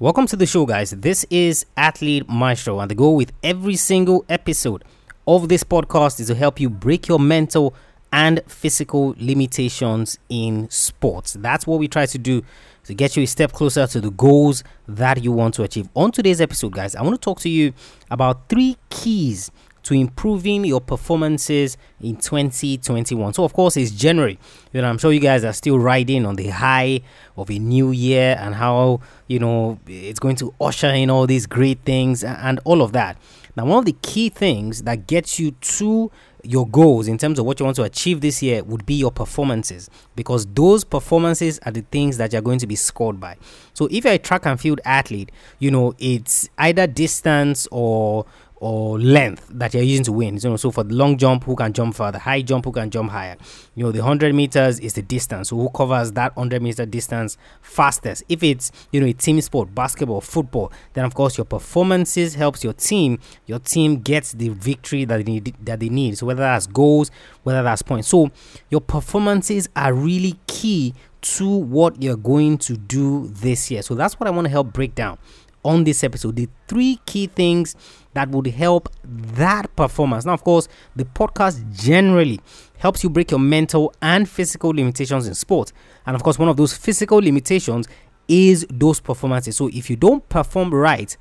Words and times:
Welcome 0.00 0.26
to 0.26 0.34
the 0.34 0.44
show, 0.44 0.66
guys. 0.66 0.90
This 0.90 1.24
is 1.30 1.66
Athlete 1.76 2.28
Maestro, 2.28 2.80
and 2.80 2.90
the 2.90 2.96
goal 2.96 3.14
with 3.14 3.30
every 3.44 3.76
single 3.76 4.24
episode 4.28 4.82
of 5.28 5.48
this 5.48 5.62
podcast 5.62 6.18
is 6.18 6.26
to 6.26 6.34
help 6.34 6.58
you 6.58 6.68
break 6.68 7.06
your 7.06 7.20
mental 7.20 7.76
and 8.12 8.42
physical 8.48 9.14
limitations 9.18 10.18
in 10.28 10.68
sports. 10.68 11.34
That's 11.34 11.64
what 11.64 11.78
we 11.78 11.86
try 11.86 12.06
to 12.06 12.18
do 12.18 12.42
to 12.86 12.92
get 12.92 13.16
you 13.16 13.22
a 13.22 13.26
step 13.26 13.52
closer 13.52 13.86
to 13.86 14.00
the 14.00 14.10
goals 14.10 14.64
that 14.88 15.22
you 15.22 15.30
want 15.30 15.54
to 15.54 15.62
achieve. 15.62 15.88
On 15.94 16.10
today's 16.10 16.40
episode, 16.40 16.72
guys, 16.72 16.96
I 16.96 17.02
want 17.02 17.14
to 17.14 17.20
talk 17.20 17.38
to 17.42 17.48
you 17.48 17.72
about 18.10 18.48
three 18.48 18.76
keys 18.90 19.52
to 19.84 19.94
improving 19.94 20.64
your 20.64 20.80
performances 20.80 21.76
in 22.00 22.16
2021. 22.16 23.34
So, 23.34 23.44
of 23.44 23.52
course, 23.52 23.76
it's 23.76 23.90
January. 23.90 24.38
You 24.72 24.82
know, 24.82 24.88
I'm 24.88 24.98
sure 24.98 25.12
you 25.12 25.20
guys 25.20 25.44
are 25.44 25.52
still 25.52 25.78
riding 25.78 26.26
on 26.26 26.36
the 26.36 26.48
high 26.48 27.02
of 27.36 27.50
a 27.50 27.58
new 27.58 27.90
year 27.90 28.36
and 28.38 28.54
how, 28.54 29.00
you 29.28 29.38
know, 29.38 29.78
it's 29.86 30.18
going 30.18 30.36
to 30.36 30.54
usher 30.60 30.88
in 30.88 31.10
all 31.10 31.26
these 31.26 31.46
great 31.46 31.80
things 31.84 32.24
and 32.24 32.60
all 32.64 32.82
of 32.82 32.92
that. 32.92 33.16
Now, 33.56 33.66
one 33.66 33.78
of 33.78 33.84
the 33.84 33.96
key 34.02 34.30
things 34.30 34.82
that 34.82 35.06
gets 35.06 35.38
you 35.38 35.52
to 35.52 36.10
your 36.42 36.66
goals 36.68 37.08
in 37.08 37.16
terms 37.18 37.38
of 37.38 37.46
what 37.46 37.58
you 37.58 37.64
want 37.64 37.76
to 37.76 37.82
achieve 37.82 38.20
this 38.20 38.42
year 38.42 38.62
would 38.64 38.84
be 38.84 38.94
your 38.94 39.10
performances 39.10 39.88
because 40.14 40.44
those 40.46 40.84
performances 40.84 41.58
are 41.64 41.72
the 41.72 41.80
things 41.90 42.16
that 42.18 42.32
you're 42.32 42.42
going 42.42 42.58
to 42.58 42.66
be 42.66 42.76
scored 42.76 43.18
by. 43.18 43.36
So 43.72 43.88
if 43.90 44.04
you're 44.04 44.14
a 44.14 44.18
track 44.18 44.46
and 44.46 44.60
field 44.60 44.80
athlete, 44.84 45.30
you 45.58 45.70
know, 45.70 45.94
it's 45.98 46.48
either 46.58 46.86
distance 46.86 47.66
or 47.70 48.26
or 48.56 48.98
length 48.98 49.46
that 49.50 49.74
you're 49.74 49.82
using 49.82 50.04
to 50.04 50.12
win. 50.12 50.36
You 50.36 50.50
know, 50.50 50.56
so 50.56 50.70
for 50.70 50.84
the 50.84 50.94
long 50.94 51.16
jump, 51.16 51.44
who 51.44 51.56
can 51.56 51.72
jump 51.72 51.94
further? 51.94 52.18
High 52.18 52.42
jump, 52.42 52.64
who 52.64 52.72
can 52.72 52.90
jump 52.90 53.10
higher? 53.10 53.36
You 53.74 53.84
know, 53.84 53.92
the 53.92 54.00
100 54.00 54.34
meters 54.34 54.78
is 54.80 54.94
the 54.94 55.02
distance. 55.02 55.48
So 55.50 55.56
who 55.56 55.68
covers 55.70 56.12
that 56.12 56.36
100 56.36 56.62
meter 56.62 56.86
distance 56.86 57.36
fastest? 57.60 58.22
If 58.28 58.42
it's, 58.42 58.70
you 58.92 59.00
know, 59.00 59.06
a 59.06 59.12
team 59.12 59.40
sport, 59.40 59.74
basketball, 59.74 60.20
football, 60.20 60.72
then 60.94 61.04
of 61.04 61.14
course 61.14 61.36
your 61.36 61.44
performances 61.44 62.34
helps 62.36 62.62
your 62.62 62.72
team. 62.72 63.18
Your 63.46 63.58
team 63.58 64.00
gets 64.00 64.32
the 64.32 64.50
victory 64.50 65.04
that 65.04 65.16
they 65.18 65.24
need, 65.24 65.54
that 65.62 65.80
they 65.80 65.88
need. 65.88 66.16
So 66.16 66.26
whether 66.26 66.42
that's 66.42 66.66
goals, 66.66 67.10
whether 67.42 67.62
that's 67.62 67.82
points. 67.82 68.08
So 68.08 68.30
your 68.70 68.80
performances 68.80 69.68
are 69.76 69.92
really 69.92 70.38
key 70.46 70.94
to 71.24 71.48
what 71.48 72.02
you're 72.02 72.16
going 72.16 72.58
to 72.58 72.76
do 72.76 73.28
this 73.28 73.70
year. 73.70 73.82
So 73.82 73.94
that's 73.94 74.20
what 74.20 74.26
I 74.26 74.30
want 74.30 74.44
to 74.44 74.50
help 74.50 74.72
break 74.72 74.94
down 74.94 75.18
on 75.64 75.84
this 75.84 76.04
episode. 76.04 76.36
The 76.36 76.48
three 76.68 77.00
key 77.06 77.26
things 77.26 77.74
that 78.12 78.28
would 78.30 78.46
help 78.46 78.88
that 79.04 79.74
performance. 79.76 80.24
Now, 80.24 80.34
of 80.34 80.44
course, 80.44 80.68
the 80.94 81.04
podcast 81.04 81.72
generally 81.74 82.40
helps 82.78 83.02
you 83.02 83.10
break 83.10 83.30
your 83.30 83.40
mental 83.40 83.92
and 84.00 84.28
physical 84.28 84.70
limitations 84.70 85.26
in 85.26 85.34
sport. 85.34 85.72
And 86.06 86.14
of 86.14 86.22
course, 86.22 86.38
one 86.38 86.48
of 86.48 86.56
those 86.56 86.76
physical 86.76 87.18
limitations 87.18 87.88
is 88.28 88.66
those 88.70 89.00
performances. 89.00 89.56
So 89.56 89.68
if 89.68 89.90
you 89.90 89.96
don't 89.96 90.26
perform 90.28 90.72
right, 90.72 91.16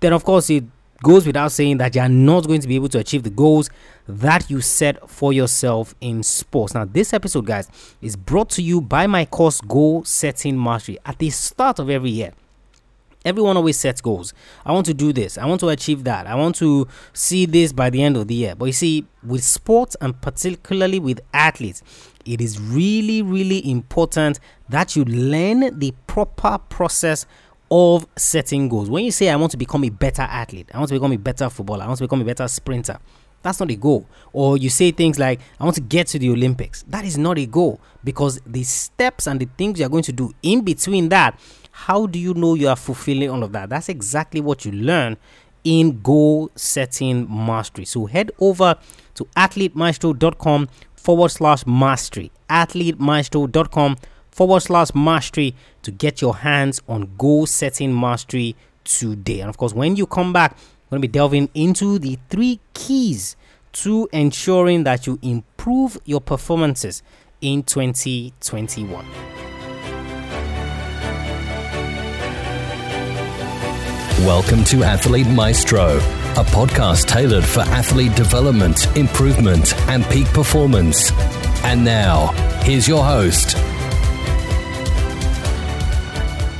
then 0.00 0.12
of 0.12 0.24
course 0.24 0.50
it 0.50 0.64
goes 1.02 1.26
without 1.26 1.52
saying 1.52 1.78
that 1.78 1.94
you're 1.94 2.08
not 2.08 2.46
going 2.46 2.60
to 2.60 2.68
be 2.68 2.76
able 2.76 2.88
to 2.88 2.98
achieve 2.98 3.22
the 3.22 3.30
goals 3.30 3.68
that 4.08 4.48
you 4.50 4.60
set 4.60 5.08
for 5.08 5.32
yourself 5.32 5.94
in 6.00 6.22
sports. 6.22 6.74
Now, 6.74 6.84
this 6.84 7.12
episode, 7.12 7.46
guys, 7.46 7.68
is 8.00 8.16
brought 8.16 8.50
to 8.50 8.62
you 8.62 8.80
by 8.80 9.06
my 9.06 9.24
course 9.24 9.60
Goal 9.60 10.04
Setting 10.04 10.62
Mastery 10.62 10.98
at 11.04 11.18
the 11.18 11.30
start 11.30 11.78
of 11.78 11.90
every 11.90 12.10
year. 12.10 12.32
Everyone 13.24 13.56
always 13.56 13.78
sets 13.78 14.00
goals. 14.00 14.34
I 14.66 14.72
want 14.72 14.86
to 14.86 14.94
do 14.94 15.12
this. 15.12 15.38
I 15.38 15.46
want 15.46 15.60
to 15.60 15.68
achieve 15.68 16.04
that. 16.04 16.26
I 16.26 16.34
want 16.34 16.56
to 16.56 16.86
see 17.12 17.46
this 17.46 17.72
by 17.72 17.88
the 17.88 18.02
end 18.02 18.16
of 18.16 18.28
the 18.28 18.34
year. 18.34 18.54
But 18.54 18.66
you 18.66 18.72
see, 18.72 19.06
with 19.22 19.42
sports 19.42 19.96
and 20.00 20.20
particularly 20.20 20.98
with 21.00 21.20
athletes, 21.32 21.82
it 22.26 22.40
is 22.40 22.60
really, 22.60 23.22
really 23.22 23.70
important 23.70 24.40
that 24.68 24.94
you 24.94 25.04
learn 25.04 25.78
the 25.78 25.94
proper 26.06 26.58
process 26.68 27.26
of 27.70 28.06
setting 28.16 28.68
goals. 28.68 28.90
When 28.90 29.04
you 29.04 29.10
say, 29.10 29.30
I 29.30 29.36
want 29.36 29.52
to 29.52 29.56
become 29.56 29.84
a 29.84 29.90
better 29.90 30.22
athlete, 30.22 30.70
I 30.74 30.78
want 30.78 30.88
to 30.88 30.94
become 30.94 31.12
a 31.12 31.18
better 31.18 31.48
footballer, 31.48 31.84
I 31.84 31.86
want 31.86 31.98
to 31.98 32.04
become 32.04 32.20
a 32.20 32.24
better 32.24 32.46
sprinter, 32.46 32.98
that's 33.44 33.60
not 33.60 33.70
a 33.70 33.76
goal. 33.76 34.06
Or 34.32 34.56
you 34.56 34.70
say 34.70 34.90
things 34.90 35.18
like, 35.18 35.40
I 35.60 35.64
want 35.64 35.74
to 35.76 35.82
get 35.82 36.06
to 36.08 36.18
the 36.18 36.30
Olympics. 36.30 36.82
That 36.88 37.04
is 37.04 37.18
not 37.18 37.38
a 37.38 37.44
goal 37.44 37.78
because 38.02 38.40
the 38.46 38.62
steps 38.64 39.26
and 39.26 39.38
the 39.38 39.48
things 39.58 39.78
you're 39.78 39.90
going 39.90 40.02
to 40.04 40.12
do 40.12 40.32
in 40.42 40.62
between 40.62 41.10
that 41.10 41.38
how 41.76 42.06
do 42.06 42.20
you 42.20 42.34
know 42.34 42.54
you 42.54 42.68
are 42.68 42.76
fulfilling 42.76 43.28
all 43.28 43.42
of 43.42 43.50
that? 43.50 43.68
That's 43.68 43.88
exactly 43.88 44.40
what 44.40 44.64
you 44.64 44.70
learn 44.70 45.16
in 45.64 46.00
goal 46.02 46.52
setting 46.54 47.26
mastery. 47.28 47.84
So 47.84 48.06
head 48.06 48.30
over 48.38 48.76
to 49.14 49.24
athletemaestro.com 49.36 50.68
forward 50.94 51.30
slash 51.30 51.66
mastery. 51.66 52.30
Athletemaestro.com 52.48 53.96
forward 54.30 54.60
slash 54.60 54.94
mastery 54.94 55.56
to 55.82 55.90
get 55.90 56.22
your 56.22 56.36
hands 56.36 56.80
on 56.88 57.12
goal 57.18 57.44
setting 57.44 57.98
mastery 57.98 58.54
today. 58.84 59.40
And 59.40 59.50
of 59.50 59.56
course, 59.56 59.74
when 59.74 59.96
you 59.96 60.06
come 60.06 60.32
back, 60.32 60.52
we're 60.52 60.98
going 60.98 61.02
to 61.02 61.08
be 61.08 61.12
delving 61.12 61.50
into 61.54 61.98
the 61.98 62.20
three 62.30 62.60
keys 62.72 63.36
to 63.72 64.08
ensuring 64.12 64.84
that 64.84 65.08
you 65.08 65.18
improve 65.22 65.98
your 66.04 66.20
performances 66.20 67.02
in 67.40 67.64
2021. 67.64 69.43
Welcome 74.24 74.64
to 74.64 74.82
Athlete 74.84 75.26
Maestro, 75.26 75.98
a 75.98 76.44
podcast 76.44 77.04
tailored 77.04 77.44
for 77.44 77.60
athlete 77.60 78.14
development, 78.16 78.96
improvement, 78.96 79.74
and 79.86 80.02
peak 80.06 80.26
performance. 80.28 81.12
And 81.62 81.84
now, 81.84 82.28
here's 82.62 82.88
your 82.88 83.04
host, 83.04 83.58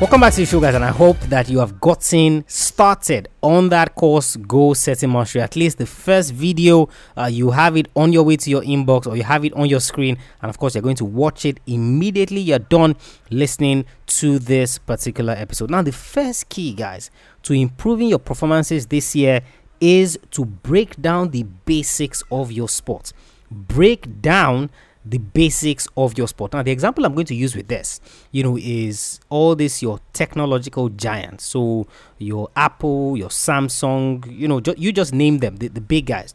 Welcome 0.01 0.23
back 0.23 0.33
to 0.33 0.41
the 0.41 0.47
show, 0.47 0.61
guys, 0.61 0.75
and 0.75 0.85
I 0.85 0.91
hope 0.91 1.21
that 1.29 1.49
you 1.49 1.61
have 1.61 1.81
gotten 1.81 2.45
started 2.49 3.29
on 3.43 3.69
that 3.69 3.95
course 3.95 4.35
Goal 4.35 4.75
Setting 4.75 5.13
Mastery. 5.13 5.41
At 5.41 5.55
least 5.55 5.79
the 5.79 5.87
first 5.87 6.33
video, 6.33 6.89
uh, 7.17 7.27
you 7.27 7.53
have 7.53 7.77
it 7.77 7.87
on 7.95 8.13
your 8.13 8.25
way 8.25 8.37
to 8.39 8.51
your 8.51 8.63
inbox 8.63 9.07
or 9.07 9.17
you 9.17 9.23
have 9.23 9.45
it 9.45 9.53
on 9.53 9.69
your 9.69 9.79
screen, 9.79 10.19
and 10.43 10.51
of 10.51 10.59
course, 10.59 10.75
you're 10.75 10.83
going 10.83 10.97
to 10.97 11.05
watch 11.05 11.47
it 11.47 11.61
immediately 11.69 12.41
you're 12.41 12.59
done 12.59 12.97
listening 13.31 13.85
to 14.07 14.41
this 14.41 14.79
particular 14.79 15.33
episode. 15.35 15.71
Now, 15.71 15.83
the 15.83 15.93
first 15.93 16.49
key, 16.49 16.75
guys, 16.75 17.13
to 17.45 17.55
improving 17.55 18.09
your 18.09 18.19
performances 18.19 18.87
this 18.87 19.15
year 19.15 19.43
is 19.81 20.19
to 20.33 20.45
break 20.45 21.01
down 21.01 21.31
the 21.31 21.45
basics 21.45 22.21
of 22.33 22.51
your 22.51 22.69
sport. 22.69 23.13
Break 23.49 24.21
down 24.21 24.71
the 25.05 25.19
basics 25.19 25.87
of 25.97 26.17
your 26.17 26.27
sport. 26.29 26.53
Now, 26.55 26.63
the 26.63 26.71
example 26.71 27.05
I'm 27.05 27.15
going 27.15 27.27
to 27.27 27.35
use 27.35 27.55
with 27.55 27.69
this, 27.69 28.01
you 28.33 28.43
know, 28.43 28.57
is 28.57 29.21
all 29.29 29.55
this 29.55 29.83
your 29.83 30.01
technological 30.13 30.89
giants. 30.89 31.45
So 31.45 31.87
your 32.19 32.49
Apple, 32.57 33.17
your 33.17 33.29
Samsung, 33.29 34.25
you 34.31 34.49
know, 34.49 34.61
ju- 34.61 34.75
you 34.79 34.93
just 34.93 35.13
name 35.13 35.39
them, 35.39 35.57
the, 35.57 35.69
the 35.69 35.81
big 35.81 36.07
guys. 36.07 36.35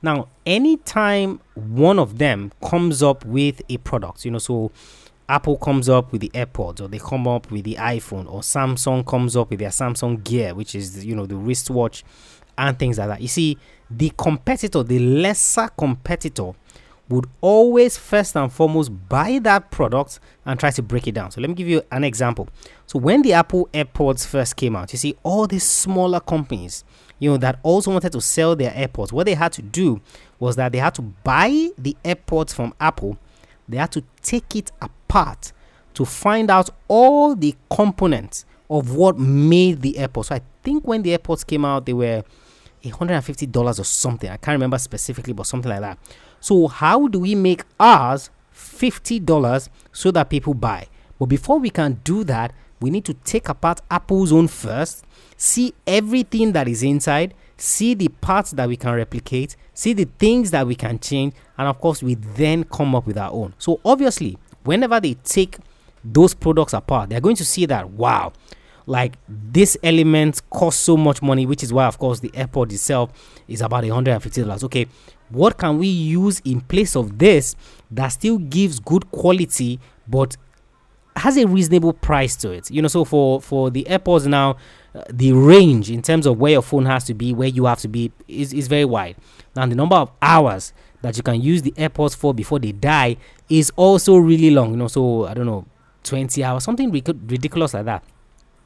Now, 0.00 0.28
anytime 0.44 1.40
one 1.54 1.98
of 1.98 2.18
them 2.18 2.52
comes 2.62 3.02
up 3.02 3.24
with 3.24 3.62
a 3.68 3.78
product, 3.78 4.24
you 4.24 4.30
know, 4.30 4.38
so 4.38 4.70
Apple 5.28 5.56
comes 5.56 5.88
up 5.88 6.12
with 6.12 6.20
the 6.20 6.28
AirPods, 6.34 6.80
or 6.82 6.88
they 6.88 6.98
come 6.98 7.26
up 7.26 7.50
with 7.50 7.64
the 7.64 7.76
iPhone, 7.76 8.30
or 8.30 8.42
Samsung 8.42 9.06
comes 9.06 9.34
up 9.36 9.50
with 9.50 9.60
their 9.60 9.70
Samsung 9.70 10.22
Gear, 10.22 10.54
which 10.54 10.74
is 10.74 11.04
you 11.04 11.16
know 11.16 11.24
the 11.24 11.36
wristwatch 11.36 12.04
and 12.58 12.78
things 12.78 12.98
like 12.98 13.08
that. 13.08 13.22
You 13.22 13.28
see, 13.28 13.56
the 13.90 14.12
competitor, 14.16 14.82
the 14.82 14.98
lesser 14.98 15.68
competitor, 15.68 16.52
would 17.08 17.26
always 17.40 17.98
first 17.98 18.36
and 18.36 18.50
foremost 18.52 18.90
buy 19.08 19.38
that 19.42 19.70
product 19.70 20.20
and 20.46 20.58
try 20.58 20.70
to 20.70 20.82
break 20.82 21.06
it 21.06 21.12
down. 21.12 21.30
So 21.30 21.40
let 21.40 21.50
me 21.50 21.54
give 21.54 21.68
you 21.68 21.82
an 21.92 22.02
example. 22.02 22.48
So 22.86 22.98
when 22.98 23.22
the 23.22 23.34
Apple 23.34 23.68
AirPods 23.74 24.26
first 24.26 24.56
came 24.56 24.74
out, 24.74 24.92
you 24.92 24.98
see 24.98 25.14
all 25.22 25.46
these 25.46 25.64
smaller 25.64 26.20
companies, 26.20 26.84
you 27.18 27.30
know, 27.30 27.36
that 27.36 27.58
also 27.62 27.90
wanted 27.90 28.12
to 28.12 28.20
sell 28.20 28.56
their 28.56 28.70
AirPods. 28.70 29.12
What 29.12 29.26
they 29.26 29.34
had 29.34 29.52
to 29.52 29.62
do 29.62 30.00
was 30.38 30.56
that 30.56 30.72
they 30.72 30.78
had 30.78 30.94
to 30.94 31.02
buy 31.02 31.70
the 31.76 31.96
AirPods 32.04 32.54
from 32.54 32.74
Apple. 32.80 33.18
They 33.68 33.76
had 33.76 33.92
to 33.92 34.02
take 34.22 34.56
it 34.56 34.72
apart 34.80 35.52
to 35.94 36.04
find 36.04 36.50
out 36.50 36.70
all 36.88 37.36
the 37.36 37.54
components 37.70 38.46
of 38.70 38.94
what 38.96 39.18
made 39.18 39.82
the 39.82 39.94
AirPods. 39.94 40.26
So 40.26 40.36
I 40.36 40.40
think 40.62 40.86
when 40.86 41.02
the 41.02 41.16
AirPods 41.16 41.46
came 41.46 41.64
out, 41.64 41.86
they 41.86 41.92
were 41.92 42.24
$150 42.82 43.78
or 43.78 43.84
something. 43.84 44.30
I 44.30 44.36
can't 44.36 44.54
remember 44.54 44.78
specifically, 44.78 45.32
but 45.32 45.46
something 45.46 45.70
like 45.70 45.80
that. 45.80 45.98
So, 46.44 46.68
how 46.68 47.08
do 47.08 47.20
we 47.20 47.34
make 47.34 47.64
ours 47.80 48.28
$50 48.54 49.70
so 49.92 50.10
that 50.10 50.28
people 50.28 50.52
buy? 50.52 50.88
But 51.18 51.24
before 51.24 51.58
we 51.58 51.70
can 51.70 52.02
do 52.04 52.22
that, 52.24 52.52
we 52.82 52.90
need 52.90 53.06
to 53.06 53.14
take 53.14 53.48
apart 53.48 53.80
Apple's 53.90 54.30
own 54.30 54.48
first, 54.48 55.06
see 55.38 55.72
everything 55.86 56.52
that 56.52 56.68
is 56.68 56.82
inside, 56.82 57.32
see 57.56 57.94
the 57.94 58.08
parts 58.08 58.50
that 58.50 58.68
we 58.68 58.76
can 58.76 58.92
replicate, 58.92 59.56
see 59.72 59.94
the 59.94 60.06
things 60.18 60.50
that 60.50 60.66
we 60.66 60.74
can 60.74 60.98
change, 60.98 61.32
and 61.56 61.66
of 61.66 61.80
course, 61.80 62.02
we 62.02 62.14
then 62.14 62.64
come 62.64 62.94
up 62.94 63.06
with 63.06 63.16
our 63.16 63.32
own. 63.32 63.54
So, 63.56 63.80
obviously, 63.82 64.36
whenever 64.64 65.00
they 65.00 65.14
take 65.14 65.56
those 66.04 66.34
products 66.34 66.74
apart, 66.74 67.08
they're 67.08 67.22
going 67.22 67.36
to 67.36 67.44
see 67.46 67.64
that 67.64 67.88
wow, 67.88 68.34
like 68.86 69.16
this 69.28 69.76
element 69.82 70.42
costs 70.50 70.82
so 70.82 70.96
much 70.96 71.22
money, 71.22 71.46
which 71.46 71.62
is 71.62 71.72
why, 71.72 71.86
of 71.86 71.98
course, 71.98 72.20
the 72.20 72.30
AirPod 72.30 72.72
itself 72.72 73.10
is 73.48 73.60
about 73.60 73.84
$150. 73.84 74.64
Okay, 74.64 74.86
what 75.30 75.56
can 75.58 75.78
we 75.78 75.86
use 75.86 76.40
in 76.44 76.60
place 76.60 76.94
of 76.94 77.18
this 77.18 77.56
that 77.90 78.08
still 78.08 78.38
gives 78.38 78.78
good 78.80 79.10
quality 79.10 79.80
but 80.06 80.36
has 81.16 81.36
a 81.36 81.46
reasonable 81.46 81.92
price 81.92 82.36
to 82.36 82.50
it. 82.50 82.70
You 82.70 82.82
know, 82.82 82.88
so 82.88 83.04
for 83.04 83.40
for 83.40 83.70
the 83.70 83.84
AirPods 83.84 84.26
now, 84.26 84.56
uh, 84.94 85.02
the 85.10 85.32
range 85.32 85.90
in 85.90 86.02
terms 86.02 86.26
of 86.26 86.38
where 86.38 86.52
your 86.52 86.62
phone 86.62 86.86
has 86.86 87.04
to 87.04 87.14
be, 87.14 87.32
where 87.32 87.48
you 87.48 87.66
have 87.66 87.78
to 87.80 87.88
be, 87.88 88.10
is 88.26 88.52
is 88.52 88.68
very 88.68 88.84
wide. 88.84 89.16
Now 89.54 89.66
the 89.66 89.74
number 89.74 89.96
of 89.96 90.10
hours 90.20 90.72
that 91.02 91.16
you 91.16 91.22
can 91.22 91.40
use 91.40 91.62
the 91.62 91.72
AirPods 91.72 92.16
for 92.16 92.34
before 92.34 92.58
they 92.58 92.72
die 92.72 93.16
is 93.48 93.70
also 93.76 94.16
really 94.16 94.50
long. 94.50 94.72
You 94.72 94.76
know, 94.76 94.88
so 94.88 95.26
I 95.26 95.34
don't 95.34 95.46
know, 95.46 95.66
20 96.04 96.42
hours, 96.42 96.64
something 96.64 96.90
ridiculous 96.90 97.74
like 97.74 97.84
that. 97.84 98.04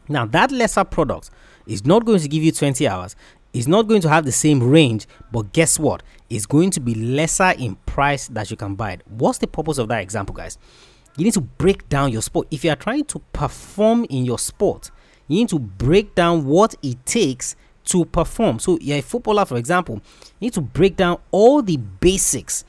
Now 0.08 0.26
that 0.26 0.50
lesser 0.50 0.84
product 0.84 1.30
is 1.66 1.84
not 1.84 2.04
going 2.04 2.20
to 2.20 2.28
give 2.28 2.42
you 2.42 2.52
20 2.52 2.86
hours. 2.88 3.16
It's 3.52 3.66
not 3.66 3.88
going 3.88 4.02
to 4.02 4.08
have 4.08 4.24
the 4.24 4.32
same 4.32 4.62
range, 4.62 5.06
but 5.32 5.52
guess 5.52 5.78
what? 5.78 6.02
It's 6.28 6.46
going 6.46 6.70
to 6.72 6.80
be 6.80 6.94
lesser 6.94 7.52
in 7.58 7.76
price 7.86 8.28
that 8.28 8.50
you 8.50 8.56
can 8.56 8.74
buy 8.74 8.92
it. 8.92 9.02
What's 9.06 9.38
the 9.38 9.46
purpose 9.46 9.78
of 9.78 9.88
that 9.88 10.02
example, 10.02 10.34
guys? 10.34 10.58
You 11.16 11.24
need 11.24 11.34
to 11.34 11.40
break 11.40 11.88
down 11.88 12.12
your 12.12 12.22
sport. 12.22 12.46
If 12.50 12.64
you 12.64 12.70
are 12.70 12.76
trying 12.76 13.04
to 13.06 13.18
perform 13.32 14.06
in 14.10 14.24
your 14.24 14.38
sport, 14.38 14.90
you 15.26 15.38
need 15.38 15.48
to 15.48 15.58
break 15.58 16.14
down 16.14 16.44
what 16.44 16.74
it 16.82 17.04
takes 17.06 17.56
to 17.86 18.04
perform. 18.04 18.58
So, 18.58 18.78
you're 18.80 18.98
a 18.98 19.02
footballer, 19.02 19.46
for 19.46 19.56
example, 19.56 19.96
you 20.38 20.46
need 20.46 20.52
to 20.54 20.60
break 20.60 20.96
down 20.96 21.18
all 21.30 21.62
the 21.62 21.78
basics 21.78 22.64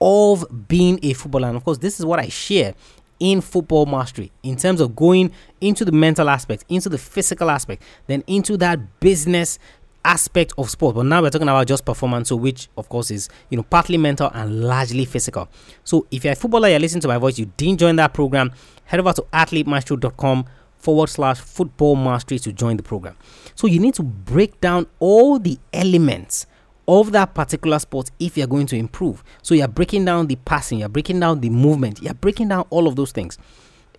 of 0.00 0.66
being 0.66 0.98
a 1.02 1.12
footballer. 1.12 1.48
And 1.48 1.56
of 1.56 1.64
course, 1.64 1.78
this 1.78 2.00
is 2.00 2.06
what 2.06 2.18
I 2.18 2.28
share 2.28 2.74
in 3.22 3.40
football 3.40 3.86
mastery 3.86 4.32
in 4.42 4.56
terms 4.56 4.80
of 4.80 4.96
going 4.96 5.30
into 5.60 5.84
the 5.84 5.92
mental 5.92 6.28
aspect, 6.28 6.64
into 6.68 6.88
the 6.88 6.98
physical 6.98 7.50
aspect, 7.50 7.80
then 8.08 8.24
into 8.26 8.56
that 8.56 8.98
business 8.98 9.60
aspect 10.04 10.52
of 10.58 10.68
sport. 10.68 10.96
But 10.96 11.06
now 11.06 11.22
we're 11.22 11.30
talking 11.30 11.48
about 11.48 11.68
just 11.68 11.84
performance, 11.84 12.30
so 12.30 12.36
which 12.36 12.68
of 12.76 12.88
course 12.88 13.12
is 13.12 13.28
you 13.48 13.56
know 13.56 13.62
partly 13.62 13.96
mental 13.96 14.28
and 14.34 14.64
largely 14.64 15.04
physical. 15.04 15.48
So 15.84 16.04
if 16.10 16.24
you're 16.24 16.32
a 16.32 16.36
footballer, 16.36 16.68
you're 16.68 16.80
listening 16.80 17.02
to 17.02 17.08
my 17.08 17.18
voice, 17.18 17.38
you 17.38 17.46
didn't 17.56 17.78
join 17.78 17.94
that 17.94 18.12
program, 18.12 18.50
head 18.86 18.98
over 18.98 19.12
to 19.12 19.22
athletemaestro.com 19.32 20.44
forward 20.78 21.08
slash 21.08 21.38
football 21.38 21.94
mastery 21.94 22.40
to 22.40 22.52
join 22.52 22.76
the 22.76 22.82
program. 22.82 23.16
So 23.54 23.68
you 23.68 23.78
need 23.78 23.94
to 23.94 24.02
break 24.02 24.60
down 24.60 24.88
all 24.98 25.38
the 25.38 25.60
elements 25.72 26.46
of 26.88 27.12
that 27.12 27.34
particular 27.34 27.78
sport 27.78 28.10
if 28.18 28.36
you're 28.36 28.46
going 28.46 28.66
to 28.66 28.76
improve. 28.76 29.22
So 29.42 29.54
you're 29.54 29.68
breaking 29.68 30.04
down 30.04 30.26
the 30.26 30.36
passing, 30.36 30.80
you're 30.80 30.88
breaking 30.88 31.20
down 31.20 31.40
the 31.40 31.50
movement, 31.50 32.02
you're 32.02 32.14
breaking 32.14 32.48
down 32.48 32.66
all 32.70 32.86
of 32.86 32.96
those 32.96 33.12
things. 33.12 33.38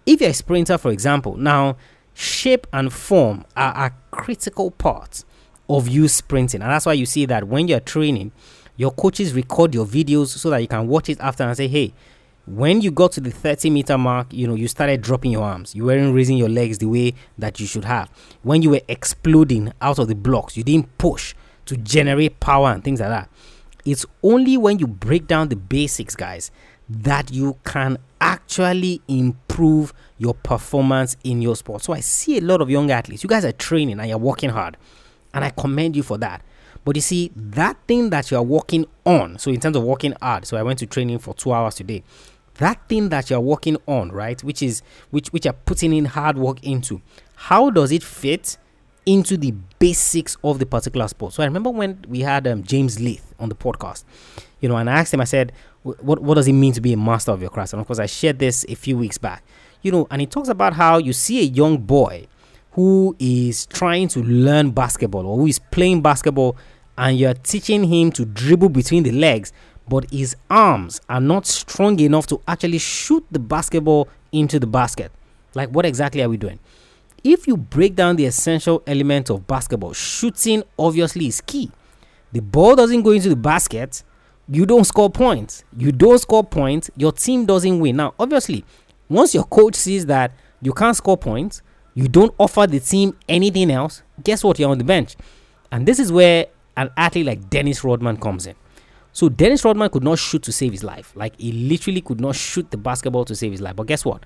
If 0.05 0.21
you're 0.21 0.31
a 0.31 0.33
sprinter, 0.33 0.77
for 0.77 0.91
example, 0.91 1.37
now 1.37 1.77
shape 2.13 2.67
and 2.73 2.91
form 2.91 3.45
are 3.55 3.85
a 3.85 3.93
critical 4.11 4.71
part 4.71 5.23
of 5.69 5.87
you 5.87 6.07
sprinting. 6.07 6.61
And 6.61 6.71
that's 6.71 6.85
why 6.85 6.93
you 6.93 7.05
see 7.05 7.25
that 7.25 7.47
when 7.47 7.67
you're 7.67 7.79
training, 7.79 8.31
your 8.75 8.91
coaches 8.91 9.33
record 9.33 9.73
your 9.73 9.85
videos 9.85 10.27
so 10.27 10.49
that 10.49 10.61
you 10.61 10.67
can 10.67 10.87
watch 10.87 11.09
it 11.09 11.19
after 11.19 11.43
and 11.43 11.55
say, 11.55 11.67
hey, 11.67 11.93
when 12.45 12.81
you 12.81 12.91
got 12.91 13.13
to 13.13 13.21
the 13.21 13.31
30 13.31 13.69
meter 13.69 13.97
mark, 13.97 14.33
you 14.33 14.47
know, 14.47 14.55
you 14.55 14.67
started 14.67 15.01
dropping 15.01 15.31
your 15.31 15.43
arms. 15.43 15.73
You 15.73 15.85
weren't 15.85 16.13
raising 16.13 16.37
your 16.37 16.49
legs 16.49 16.79
the 16.79 16.87
way 16.87 17.13
that 17.37 17.59
you 17.59 17.65
should 17.65 17.85
have. 17.85 18.09
When 18.41 18.61
you 18.61 18.71
were 18.71 18.81
exploding 18.89 19.71
out 19.81 19.99
of 19.99 20.09
the 20.09 20.15
blocks, 20.15 20.57
you 20.57 20.63
didn't 20.63 20.97
push 20.97 21.33
to 21.65 21.77
generate 21.77 22.39
power 22.39 22.69
and 22.69 22.83
things 22.83 22.99
like 22.99 23.09
that. 23.09 23.29
It's 23.85 24.05
only 24.21 24.57
when 24.57 24.79
you 24.79 24.87
break 24.87 25.27
down 25.27 25.49
the 25.49 25.55
basics, 25.55 26.15
guys, 26.15 26.51
that 26.89 27.31
you 27.31 27.57
can 27.65 27.97
actually 28.21 29.01
improve 29.07 29.93
your 30.17 30.33
performance 30.33 31.17
in 31.23 31.41
your 31.41 31.55
sport. 31.55 31.83
So 31.83 31.93
I 31.93 31.99
see 31.99 32.37
a 32.37 32.41
lot 32.41 32.61
of 32.61 32.69
young 32.69 32.91
athletes. 32.91 33.23
You 33.23 33.29
guys 33.29 33.45
are 33.45 33.51
training 33.51 33.99
and 33.99 34.07
you're 34.07 34.17
working 34.17 34.49
hard. 34.49 34.77
And 35.33 35.43
I 35.43 35.49
commend 35.49 35.95
you 35.95 36.03
for 36.03 36.17
that. 36.19 36.41
But 36.85 36.95
you 36.95 37.01
see, 37.01 37.31
that 37.35 37.77
thing 37.87 38.09
that 38.09 38.29
you 38.29 38.37
are 38.37 38.43
working 38.43 38.85
on, 39.05 39.37
so 39.39 39.49
in 39.51 39.59
terms 39.59 39.77
of 39.77 39.83
working 39.83 40.13
hard, 40.21 40.45
so 40.45 40.57
I 40.57 40.63
went 40.63 40.79
to 40.79 40.85
training 40.85 41.19
for 41.19 41.33
two 41.33 41.53
hours 41.53 41.75
today. 41.75 42.03
That 42.55 42.87
thing 42.87 43.09
that 43.09 43.29
you're 43.29 43.39
working 43.39 43.77
on, 43.87 44.11
right, 44.11 44.41
which 44.43 44.61
is 44.61 44.83
which 45.09 45.29
which 45.33 45.45
you're 45.45 45.53
putting 45.53 45.93
in 45.93 46.05
hard 46.05 46.37
work 46.37 46.63
into, 46.63 47.01
how 47.35 47.71
does 47.71 47.91
it 47.91 48.03
fit 48.03 48.57
into 49.05 49.37
the 49.37 49.53
basics 49.79 50.37
of 50.43 50.59
the 50.59 50.65
particular 50.65 51.07
sport? 51.07 51.33
So 51.33 51.43
I 51.43 51.45
remember 51.45 51.69
when 51.69 52.03
we 52.07 52.21
had 52.21 52.47
um, 52.47 52.63
James 52.63 52.99
Leith 52.99 53.33
on 53.39 53.49
the 53.49 53.55
podcast, 53.55 54.03
you 54.59 54.69
know, 54.69 54.77
and 54.77 54.89
I 54.89 54.99
asked 54.99 55.13
him, 55.13 55.21
I 55.21 55.25
said, 55.25 55.51
what, 55.83 56.21
what 56.21 56.35
does 56.35 56.47
it 56.47 56.53
mean 56.53 56.73
to 56.73 56.81
be 56.81 56.93
a 56.93 56.97
master 56.97 57.31
of 57.31 57.41
your 57.41 57.49
craft? 57.49 57.73
And 57.73 57.81
of 57.81 57.87
course, 57.87 57.99
I 57.99 58.05
shared 58.05 58.39
this 58.39 58.65
a 58.69 58.75
few 58.75 58.97
weeks 58.97 59.17
back, 59.17 59.43
you 59.81 59.91
know, 59.91 60.07
and 60.09 60.21
he 60.21 60.27
talks 60.27 60.49
about 60.49 60.73
how 60.73 60.97
you 60.97 61.13
see 61.13 61.39
a 61.39 61.43
young 61.43 61.77
boy 61.77 62.27
who 62.71 63.15
is 63.19 63.65
trying 63.67 64.07
to 64.09 64.23
learn 64.23 64.71
basketball 64.71 65.25
or 65.25 65.37
who 65.37 65.45
is 65.45 65.59
playing 65.59 66.01
basketball 66.01 66.55
and 66.97 67.17
you're 67.17 67.33
teaching 67.33 67.83
him 67.83 68.11
to 68.11 68.25
dribble 68.25 68.69
between 68.69 69.03
the 69.03 69.11
legs, 69.11 69.51
but 69.87 70.09
his 70.11 70.35
arms 70.49 71.01
are 71.09 71.21
not 71.21 71.45
strong 71.45 71.99
enough 71.99 72.27
to 72.27 72.41
actually 72.47 72.77
shoot 72.77 73.25
the 73.31 73.39
basketball 73.39 74.07
into 74.31 74.59
the 74.59 74.67
basket. 74.67 75.11
Like, 75.55 75.69
what 75.69 75.85
exactly 75.85 76.23
are 76.23 76.29
we 76.29 76.37
doing? 76.37 76.59
If 77.23 77.47
you 77.47 77.55
break 77.55 77.95
down 77.95 78.17
the 78.17 78.25
essential 78.25 78.83
element 78.85 79.29
of 79.29 79.47
basketball, 79.47 79.93
shooting 79.93 80.63
obviously 80.77 81.27
is 81.27 81.39
key. 81.41 81.71
The 82.33 82.41
ball 82.41 82.75
doesn't 82.75 83.03
go 83.03 83.11
into 83.11 83.29
the 83.29 83.35
basket, 83.35 84.03
you 84.49 84.65
don't 84.65 84.83
score 84.83 85.09
points. 85.09 85.63
You 85.77 85.91
don't 85.91 86.17
score 86.19 86.43
points, 86.43 86.91
your 86.97 87.11
team 87.13 87.45
doesn't 87.45 87.79
win. 87.79 87.95
Now, 87.95 88.13
obviously, 88.19 88.65
once 89.07 89.33
your 89.33 89.45
coach 89.45 89.75
sees 89.75 90.05
that 90.07 90.33
you 90.61 90.73
can't 90.73 90.95
score 90.95 91.17
points, 91.17 91.61
you 91.93 92.07
don't 92.07 92.33
offer 92.37 92.67
the 92.67 92.79
team 92.79 93.17
anything 93.29 93.71
else, 93.71 94.01
guess 94.23 94.43
what? 94.43 94.59
You're 94.59 94.69
on 94.69 94.77
the 94.79 94.83
bench. 94.83 95.15
And 95.71 95.85
this 95.85 95.99
is 95.99 96.11
where 96.11 96.47
an 96.75 96.89
athlete 96.97 97.25
like 97.25 97.49
Dennis 97.49 97.83
Rodman 97.83 98.17
comes 98.17 98.47
in. 98.47 98.55
So 99.11 99.29
Dennis 99.29 99.63
Rodman 99.63 99.89
could 99.89 100.03
not 100.03 100.17
shoot 100.17 100.41
to 100.43 100.51
save 100.51 100.71
his 100.71 100.83
life. 100.83 101.13
Like 101.15 101.39
he 101.39 101.51
literally 101.51 102.01
could 102.01 102.19
not 102.19 102.35
shoot 102.35 102.69
the 102.71 102.77
basketball 102.77 103.25
to 103.25 103.35
save 103.35 103.51
his 103.51 103.61
life. 103.61 103.75
But 103.75 103.87
guess 103.87 104.03
what? 104.03 104.25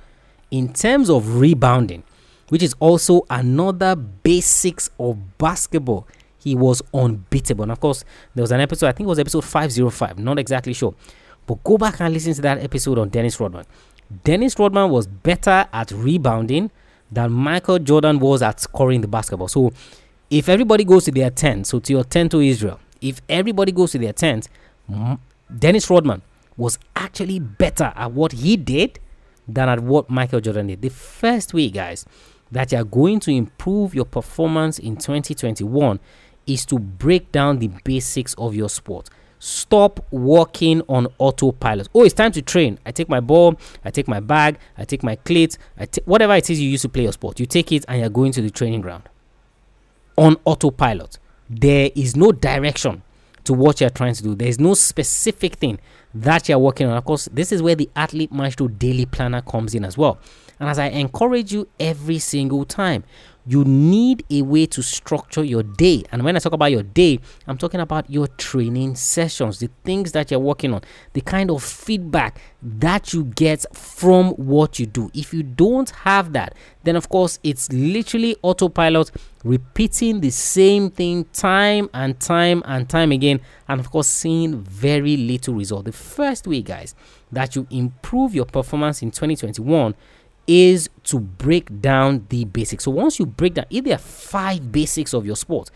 In 0.50 0.72
terms 0.72 1.10
of 1.10 1.40
rebounding, 1.40 2.04
which 2.50 2.64
is 2.64 2.74
also 2.80 3.26
another 3.30 3.96
basics 3.96 4.90
of 5.00 5.38
basketball, 5.38 6.08
he 6.38 6.56
was 6.56 6.82
unbeatable. 6.94 7.64
And 7.64 7.72
of 7.72 7.80
course, 7.80 8.06
there 8.36 8.42
was 8.42 8.52
an 8.52 8.62
episode, 8.62 8.88
I 8.88 8.92
think 8.94 9.06
it 9.06 9.10
was 9.10 9.20
episode 9.20 9.44
505, 9.44 10.20
not 10.20 10.40
exactly 10.40 10.74
sure. 10.74 10.94
But 11.46 11.64
go 11.64 11.78
back 11.78 12.00
and 12.02 12.14
listen 12.14 12.34
to 12.34 12.42
that 12.44 12.60
episode 12.60 12.98
on 12.98 13.10
Dennis 13.10 13.40
Rodman. 13.40 13.66
Dennis 14.24 14.58
Rodman 14.58 14.90
was 14.90 15.08
better 15.08 15.66
at 15.74 15.92
rebounding 15.92 16.72
than 17.12 17.32
Michael 17.32 17.80
Jordan 17.80 18.20
was 18.20 18.42
at 18.42 18.60
scoring 18.60 19.02
the 19.02 19.08
basketball. 19.08 19.48
So 19.48 19.72
if 20.30 20.50
everybody 20.50 20.84
goes 20.84 21.06
to 21.06 21.12
their 21.12 21.30
tent, 21.30 21.68
so 21.68 21.80
to 21.80 21.94
your 21.94 22.04
tent 22.04 22.32
to 22.32 22.42
Israel, 22.42 22.80
if 23.02 23.22
everybody 23.30 23.72
goes 23.72 23.92
to 23.92 23.98
their 23.98 24.14
tent, 24.14 24.50
Dennis 25.58 25.90
Rodman 25.90 26.22
was 26.58 26.80
actually 26.96 27.40
better 27.40 27.94
at 27.96 28.12
what 28.12 28.32
he 28.32 28.58
did 28.58 29.00
than 29.48 29.70
at 29.70 29.80
what 29.80 30.10
Michael 30.10 30.42
Jordan 30.42 30.68
did. 30.68 30.82
The 30.82 30.90
first 30.90 31.54
week, 31.54 31.74
guys, 31.76 32.06
that 32.52 32.72
you 32.72 32.78
are 32.78 32.84
going 32.84 33.20
to 33.22 33.32
improve 33.32 33.94
your 33.94 34.06
performance 34.06 34.80
in 34.80 34.96
2021 34.96 36.00
is 36.46 36.66
to 36.66 36.80
break 36.80 37.32
down 37.32 37.60
the 37.60 37.70
basics 37.84 38.34
of 38.36 38.56
your 38.56 38.70
sport. 38.70 39.10
Stop 39.40 40.06
working 40.12 40.82
on 40.90 41.08
autopilot. 41.20 41.90
Oh, 41.94 42.04
it's 42.04 42.14
time 42.14 42.32
to 42.32 42.42
train. 42.42 42.80
I 42.86 42.92
take 42.92 43.08
my 43.08 43.20
ball, 43.20 43.56
I 43.86 43.92
take 43.92 44.08
my 44.08 44.20
bag, 44.20 44.58
I 44.78 44.86
take 44.86 45.04
my 45.04 45.16
cleats, 45.16 45.58
I 45.78 45.86
take 45.86 46.06
whatever 46.06 46.34
it 46.36 46.50
is 46.50 46.60
you 46.60 46.70
use 46.70 46.82
to 46.82 46.90
play 46.90 47.04
your 47.04 47.14
sport. 47.14 47.40
You 47.40 47.46
take 47.46 47.72
it 47.72 47.86
and 47.88 48.00
you're 48.00 48.10
going 48.10 48.32
to 48.32 48.42
the 48.42 48.50
training 48.50 48.82
ground 48.82 49.04
on 50.18 50.38
autopilot. 50.46 51.20
There 51.50 51.92
is 51.96 52.16
no 52.16 52.32
direction 52.32 53.04
to 53.44 53.54
what 53.54 53.80
you're 53.80 53.90
trying 53.90 54.14
to 54.16 54.24
do. 54.24 54.36
There 54.36 54.48
is 54.48 54.60
no 54.60 54.74
specific 54.74 55.56
thing 55.56 55.80
that 56.14 56.50
you're 56.50 56.60
working 56.60 56.88
on. 56.88 56.98
Of 56.98 57.06
course, 57.06 57.30
this 57.32 57.52
is 57.52 57.62
where 57.62 57.76
the 57.76 57.90
Athlete 57.96 58.32
Maestro 58.32 58.68
Daily 58.68 59.06
Planner 59.06 59.42
comes 59.42 59.76
in 59.76 59.86
as 59.86 59.98
well. 59.98 60.20
And 60.60 60.70
as 60.70 60.80
I 60.80 60.88
encourage 60.88 61.54
you 61.54 61.68
every 61.80 62.20
single 62.20 62.66
time, 62.66 63.04
you 63.48 63.64
need 63.64 64.26
a 64.30 64.42
way 64.42 64.66
to 64.66 64.84
structure 64.84 65.44
your 65.44 65.64
day. 65.64 66.04
And 66.12 66.24
when 66.24 66.36
I 66.36 66.40
talk 66.40 66.52
about 66.52 66.70
your 66.70 66.84
day, 66.84 67.20
I'm 67.48 67.58
talking 67.58 67.80
about 67.80 68.10
your 68.10 68.28
training 68.28 68.96
sessions, 68.96 69.60
the 69.60 69.70
things 69.86 70.12
that 70.12 70.30
you're 70.30 70.40
working 70.40 70.74
on, 70.74 70.82
the 71.14 71.22
kind 71.22 71.50
of 71.50 71.64
feedback 71.64 72.42
that 72.62 73.14
you 73.14 73.24
get 73.24 73.66
from 73.74 74.32
what 74.32 74.80
you 74.80 74.86
do. 74.86 75.10
If 75.14 75.34
you 75.34 75.44
don't 75.44 75.90
have 75.92 76.34
that, 76.34 76.56
then 76.84 76.98
of 76.98 77.08
course 77.08 77.40
it's 77.42 77.72
literally 77.72 78.36
autopilot 78.42 79.12
repeating 79.46 80.20
the 80.20 80.30
same 80.30 80.90
thing 80.90 81.24
time 81.32 81.90
and 81.94 82.20
time 82.20 82.62
and 82.66 82.90
time 82.90 83.14
again, 83.14 83.40
and 83.70 83.80
of 83.80 83.90
course 83.90 84.10
seeing 84.10 84.62
very 84.62 85.16
little 85.16 85.54
result. 85.54 85.86
The 85.86 85.94
first 85.94 86.48
way, 86.48 86.62
guys, 86.62 86.96
that 87.32 87.56
you 87.56 87.66
improve 87.70 88.36
your 88.36 88.46
performance 88.46 89.02
in 89.02 89.12
2021 89.12 89.96
is 90.48 90.90
to 91.04 91.20
break 91.20 91.82
down 91.82 92.26
the 92.30 92.46
basics. 92.46 92.86
So 92.86 92.92
once 92.92 93.20
you 93.20 93.26
break 93.26 93.56
down, 93.56 93.66
if 93.70 93.84
there 93.84 93.96
are 93.96 94.00
five 94.00 94.72
basics 94.72 95.14
of 95.14 95.26
your 95.26 95.36
sport, 95.36 95.70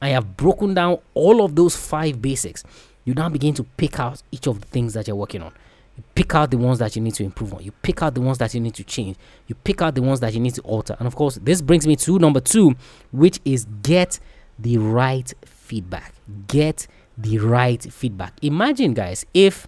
I 0.00 0.10
have 0.10 0.36
broken 0.36 0.74
down 0.74 0.98
all 1.14 1.44
of 1.44 1.56
those 1.56 1.74
five 1.74 2.22
basics. 2.22 2.62
You 3.04 3.14
now 3.14 3.28
begin 3.28 3.54
to 3.54 3.64
pick 3.64 3.98
out 3.98 4.22
each 4.30 4.46
of 4.46 4.60
the 4.60 4.66
things 4.66 4.92
that 4.94 5.06
you're 5.06 5.16
working 5.16 5.42
on. 5.42 5.52
You 5.96 6.04
pick 6.14 6.34
out 6.34 6.50
the 6.50 6.58
ones 6.58 6.78
that 6.78 6.94
you 6.94 7.02
need 7.02 7.14
to 7.14 7.24
improve 7.24 7.54
on. 7.54 7.62
You 7.64 7.72
pick 7.72 8.02
out 8.02 8.14
the 8.14 8.20
ones 8.20 8.38
that 8.38 8.54
you 8.54 8.60
need 8.60 8.74
to 8.74 8.84
change. 8.84 9.16
You 9.48 9.54
pick 9.56 9.82
out 9.82 9.94
the 9.94 10.02
ones 10.02 10.20
that 10.20 10.32
you 10.34 10.40
need 10.40 10.54
to 10.54 10.62
alter. 10.62 10.94
And 10.98 11.08
of 11.08 11.16
course, 11.16 11.36
this 11.42 11.60
brings 11.60 11.86
me 11.86 11.96
to 11.96 12.18
number 12.18 12.40
two, 12.40 12.76
which 13.10 13.40
is 13.44 13.66
get 13.82 14.20
the 14.58 14.78
right 14.78 15.32
feedback. 15.44 16.14
Get 16.46 16.86
the 17.16 17.38
right 17.38 17.82
feedback. 17.82 18.34
Imagine, 18.42 18.94
guys, 18.94 19.26
if 19.34 19.66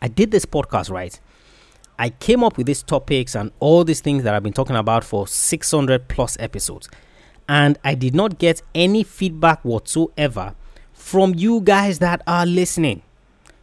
I 0.00 0.08
did 0.08 0.30
this 0.30 0.46
podcast 0.46 0.90
right 0.90 1.18
I 1.98 2.10
came 2.10 2.44
up 2.44 2.58
with 2.58 2.66
these 2.66 2.82
topics 2.82 3.34
and 3.34 3.50
all 3.60 3.84
these 3.84 4.00
things 4.00 4.22
that 4.24 4.34
I've 4.34 4.42
been 4.42 4.52
talking 4.52 4.76
about 4.76 5.04
for 5.04 5.26
600 5.26 6.08
plus 6.08 6.36
episodes. 6.40 6.88
And 7.48 7.78
I 7.84 7.94
did 7.94 8.14
not 8.14 8.38
get 8.38 8.62
any 8.74 9.02
feedback 9.02 9.64
whatsoever 9.64 10.54
from 10.92 11.34
you 11.34 11.60
guys 11.60 12.00
that 12.00 12.22
are 12.26 12.44
listening. 12.44 13.02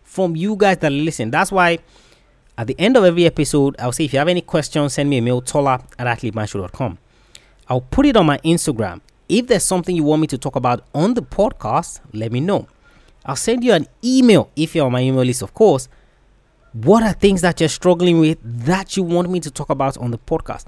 From 0.04 0.36
you 0.36 0.56
guys 0.56 0.78
that 0.78 0.92
listen. 0.92 1.32
That's 1.32 1.52
why 1.52 1.80
at 2.58 2.68
the 2.68 2.76
end 2.80 2.96
of 2.98 3.04
every 3.04 3.26
episode, 3.26 3.76
I'll 3.80 3.92
say 3.92 4.06
if 4.06 4.14
you 4.14 4.20
have 4.20 4.28
any 4.28 4.42
questions, 4.42 4.94
send 4.94 5.10
me 5.10 5.18
a 5.18 5.22
mail, 5.22 5.42
tola 5.42 5.84
at 5.98 6.08
athletemaestro.com. 6.08 6.98
I'll 7.68 7.82
put 7.82 8.06
it 8.06 8.16
on 8.16 8.26
my 8.26 8.38
Instagram. 8.40 9.02
If 9.28 9.48
there's 9.48 9.64
something 9.64 9.96
you 9.96 10.04
want 10.04 10.22
me 10.22 10.28
to 10.28 10.38
talk 10.38 10.56
about 10.56 10.86
on 10.94 11.14
the 11.14 11.22
podcast, 11.24 12.02
let 12.14 12.32
me 12.32 12.40
know. 12.40 12.68
I'll 13.26 13.36
send 13.36 13.64
you 13.64 13.74
an 13.74 13.88
email 14.04 14.52
if 14.56 14.76
you're 14.76 14.86
on 14.86 14.92
my 14.92 15.02
email 15.02 15.24
list, 15.24 15.42
of 15.42 15.54
course. 15.54 15.88
What 16.74 17.04
are 17.04 17.14
things 17.14 17.42
that 17.42 17.60
you're 17.60 17.70
struggling 17.70 18.20
with 18.20 18.40
that 18.42 18.98
you 18.98 19.04
want 19.04 19.30
me 19.30 19.40
to 19.42 19.52
talk 19.52 19.70
about 19.70 19.96
on 20.00 20.10
the 20.10 20.18
podcast? 20.18 20.66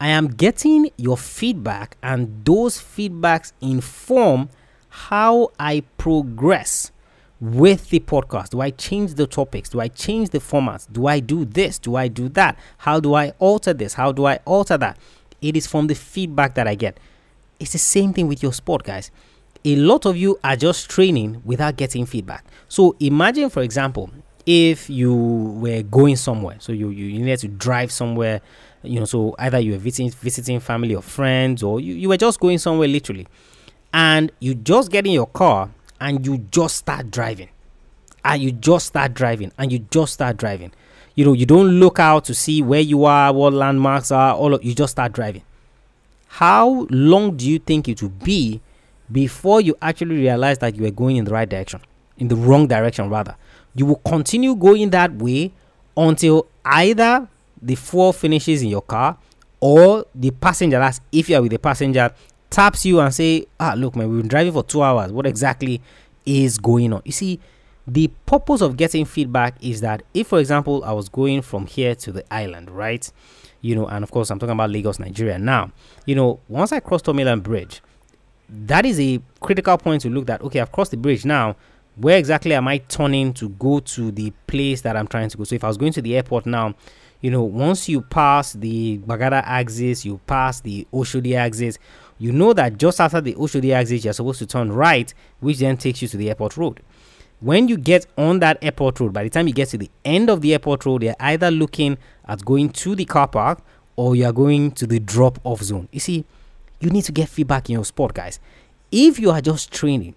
I 0.00 0.08
am 0.08 0.28
getting 0.28 0.90
your 0.96 1.18
feedback, 1.18 1.98
and 2.02 2.42
those 2.42 2.78
feedbacks 2.78 3.52
inform 3.60 4.48
how 4.88 5.52
I 5.60 5.82
progress 5.98 6.90
with 7.38 7.90
the 7.90 8.00
podcast. 8.00 8.50
Do 8.50 8.62
I 8.62 8.70
change 8.70 9.14
the 9.14 9.26
topics? 9.26 9.68
Do 9.68 9.78
I 9.78 9.88
change 9.88 10.30
the 10.30 10.38
formats? 10.38 10.90
Do 10.90 11.06
I 11.06 11.20
do 11.20 11.44
this? 11.44 11.78
Do 11.78 11.96
I 11.96 12.08
do 12.08 12.30
that? 12.30 12.58
How 12.78 12.98
do 12.98 13.12
I 13.12 13.34
alter 13.38 13.74
this? 13.74 13.92
How 13.92 14.12
do 14.12 14.24
I 14.24 14.38
alter 14.46 14.78
that? 14.78 14.96
It 15.42 15.54
is 15.54 15.66
from 15.66 15.88
the 15.88 15.94
feedback 15.94 16.54
that 16.54 16.66
I 16.66 16.74
get. 16.76 16.98
It's 17.60 17.72
the 17.72 17.78
same 17.78 18.14
thing 18.14 18.26
with 18.26 18.42
your 18.42 18.54
sport, 18.54 18.84
guys. 18.84 19.10
A 19.66 19.76
lot 19.76 20.06
of 20.06 20.16
you 20.16 20.38
are 20.42 20.56
just 20.56 20.88
training 20.88 21.42
without 21.44 21.76
getting 21.76 22.06
feedback. 22.06 22.46
So 22.68 22.96
imagine, 23.00 23.50
for 23.50 23.62
example, 23.62 24.10
if 24.46 24.88
you 24.88 25.12
were 25.12 25.82
going 25.82 26.16
somewhere, 26.16 26.56
so 26.60 26.72
you, 26.72 26.90
you 26.90 27.18
needed 27.18 27.40
to 27.40 27.48
drive 27.48 27.90
somewhere, 27.90 28.40
you 28.82 29.00
know, 29.00 29.04
so 29.04 29.34
either 29.40 29.58
you 29.58 29.72
were 29.72 29.78
visiting, 29.78 30.10
visiting 30.10 30.60
family 30.60 30.94
or 30.94 31.02
friends, 31.02 31.64
or 31.64 31.80
you, 31.80 31.94
you 31.94 32.08
were 32.08 32.16
just 32.16 32.38
going 32.38 32.58
somewhere 32.58 32.86
literally, 32.86 33.26
and 33.92 34.30
you 34.38 34.54
just 34.54 34.92
get 34.92 35.04
in 35.04 35.12
your 35.12 35.26
car 35.26 35.70
and 36.00 36.24
you 36.24 36.38
just 36.38 36.76
start 36.76 37.10
driving, 37.10 37.48
and 38.24 38.40
you 38.40 38.52
just 38.52 38.86
start 38.86 39.14
driving, 39.14 39.50
and 39.58 39.72
you 39.72 39.80
just 39.90 40.14
start 40.14 40.36
driving. 40.36 40.72
You 41.16 41.24
know 41.24 41.32
you 41.32 41.46
don't 41.46 41.80
look 41.80 41.98
out 41.98 42.26
to 42.26 42.34
see 42.34 42.62
where 42.62 42.80
you 42.80 43.06
are 43.06 43.32
what 43.32 43.54
landmarks 43.54 44.10
are 44.10 44.34
all 44.34 44.52
of 44.52 44.62
you 44.62 44.74
just 44.74 44.92
start 44.92 45.12
driving. 45.12 45.42
How 46.28 46.86
long 46.90 47.38
do 47.38 47.50
you 47.50 47.58
think 47.58 47.88
it 47.88 48.02
will 48.02 48.10
be 48.10 48.60
before 49.10 49.62
you 49.62 49.74
actually 49.80 50.16
realize 50.16 50.58
that 50.58 50.76
you 50.76 50.84
are 50.84 50.90
going 50.90 51.16
in 51.16 51.24
the 51.24 51.30
right 51.32 51.48
direction? 51.48 51.80
In 52.18 52.28
the 52.28 52.36
wrong 52.36 52.66
direction 52.66 53.08
rather 53.08 53.34
you 53.76 53.86
will 53.86 54.00
continue 54.06 54.54
going 54.54 54.90
that 54.90 55.12
way 55.12 55.52
until 55.96 56.46
either 56.64 57.28
the 57.60 57.74
fuel 57.74 58.12
finishes 58.12 58.62
in 58.62 58.68
your 58.68 58.82
car 58.82 59.16
or 59.60 60.04
the 60.14 60.30
passenger 60.30 60.78
that's 60.78 61.00
if 61.12 61.28
you 61.28 61.36
are 61.36 61.42
with 61.42 61.52
the 61.52 61.58
passenger 61.58 62.12
taps 62.50 62.84
you 62.84 63.00
and 63.00 63.14
say 63.14 63.46
ah 63.58 63.74
look 63.76 63.96
man 63.96 64.08
we've 64.08 64.20
been 64.20 64.28
driving 64.28 64.52
for 64.52 64.62
two 64.62 64.82
hours. 64.82 65.12
What 65.12 65.26
exactly 65.26 65.80
is 66.24 66.58
going 66.58 66.92
on? 66.92 67.02
You 67.04 67.12
see 67.12 67.40
the 67.86 68.08
purpose 68.26 68.60
of 68.60 68.76
getting 68.76 69.04
feedback 69.04 69.54
is 69.60 69.80
that 69.80 70.02
if 70.12 70.26
for 70.26 70.40
example 70.40 70.82
i 70.84 70.92
was 70.92 71.08
going 71.08 71.40
from 71.40 71.66
here 71.66 71.94
to 71.94 72.10
the 72.10 72.24
island 72.34 72.68
right 72.68 73.12
you 73.60 73.76
know 73.76 73.86
and 73.86 74.02
of 74.02 74.10
course 74.10 74.28
i'm 74.30 74.38
talking 74.38 74.52
about 74.52 74.70
lagos 74.70 74.98
nigeria. 74.98 75.38
Now 75.38 75.70
you 76.04 76.14
know 76.14 76.40
once 76.48 76.72
i 76.72 76.80
cross 76.80 77.02
Third 77.02 77.16
Mainland 77.16 77.42
bridge 77.42 77.80
that 78.48 78.84
is 78.84 78.98
a 79.00 79.20
critical 79.40 79.76
point 79.78 80.02
to 80.02 80.10
look 80.10 80.28
at 80.30 80.40
okay 80.42 80.60
i've 80.60 80.72
crossed 80.72 80.90
the 80.90 80.96
bridge. 80.96 81.24
Now 81.24 81.56
where 81.96 82.18
exactly 82.18 82.54
am 82.54 82.68
i 82.68 82.78
turning 82.78 83.32
to 83.32 83.48
go 83.50 83.80
to 83.80 84.10
the 84.12 84.32
place 84.46 84.82
that 84.82 84.96
i'm 84.96 85.06
trying 85.06 85.28
to 85.28 85.36
go 85.36 85.44
so 85.44 85.54
if 85.54 85.64
i 85.64 85.68
was 85.68 85.76
going 85.76 85.92
to 85.92 86.02
the 86.02 86.16
airport 86.16 86.46
now 86.46 86.74
you 87.20 87.30
know 87.30 87.42
once 87.42 87.88
you 87.88 88.00
pass 88.00 88.52
the 88.52 88.98
Gbagada 88.98 89.42
axis 89.44 90.04
you 90.04 90.20
pass 90.26 90.60
the 90.60 90.86
oshodi 90.92 91.36
axis 91.36 91.78
you 92.18 92.32
know 92.32 92.52
that 92.52 92.78
just 92.78 93.00
after 93.00 93.20
the 93.20 93.34
oshodi 93.34 93.72
axis 93.72 94.04
you're 94.04 94.14
supposed 94.14 94.38
to 94.38 94.46
turn 94.46 94.70
right 94.70 95.12
which 95.40 95.58
then 95.58 95.76
takes 95.76 96.02
you 96.02 96.08
to 96.08 96.16
the 96.16 96.28
airport 96.28 96.56
road 96.56 96.80
when 97.40 97.68
you 97.68 97.76
get 97.76 98.06
on 98.16 98.38
that 98.40 98.58
airport 98.62 98.98
road, 98.98 99.12
by 99.12 99.22
the 99.22 99.30
time 99.30 99.46
you 99.46 99.52
get 99.52 99.68
to 99.68 99.78
the 99.78 99.90
end 100.04 100.30
of 100.30 100.40
the 100.40 100.52
airport 100.52 100.86
road, 100.86 101.02
you're 101.02 101.16
either 101.20 101.50
looking 101.50 101.98
at 102.26 102.44
going 102.44 102.70
to 102.70 102.94
the 102.94 103.04
car 103.04 103.28
park 103.28 103.60
or 103.96 104.16
you're 104.16 104.32
going 104.32 104.70
to 104.72 104.86
the 104.86 104.98
drop 104.98 105.38
off 105.44 105.62
zone. 105.62 105.88
You 105.92 106.00
see, 106.00 106.24
you 106.80 106.90
need 106.90 107.02
to 107.02 107.12
get 107.12 107.28
feedback 107.28 107.68
in 107.68 107.74
your 107.74 107.84
sport, 107.84 108.14
guys. 108.14 108.40
If 108.90 109.18
you 109.18 109.30
are 109.30 109.40
just 109.40 109.70
training 109.70 110.14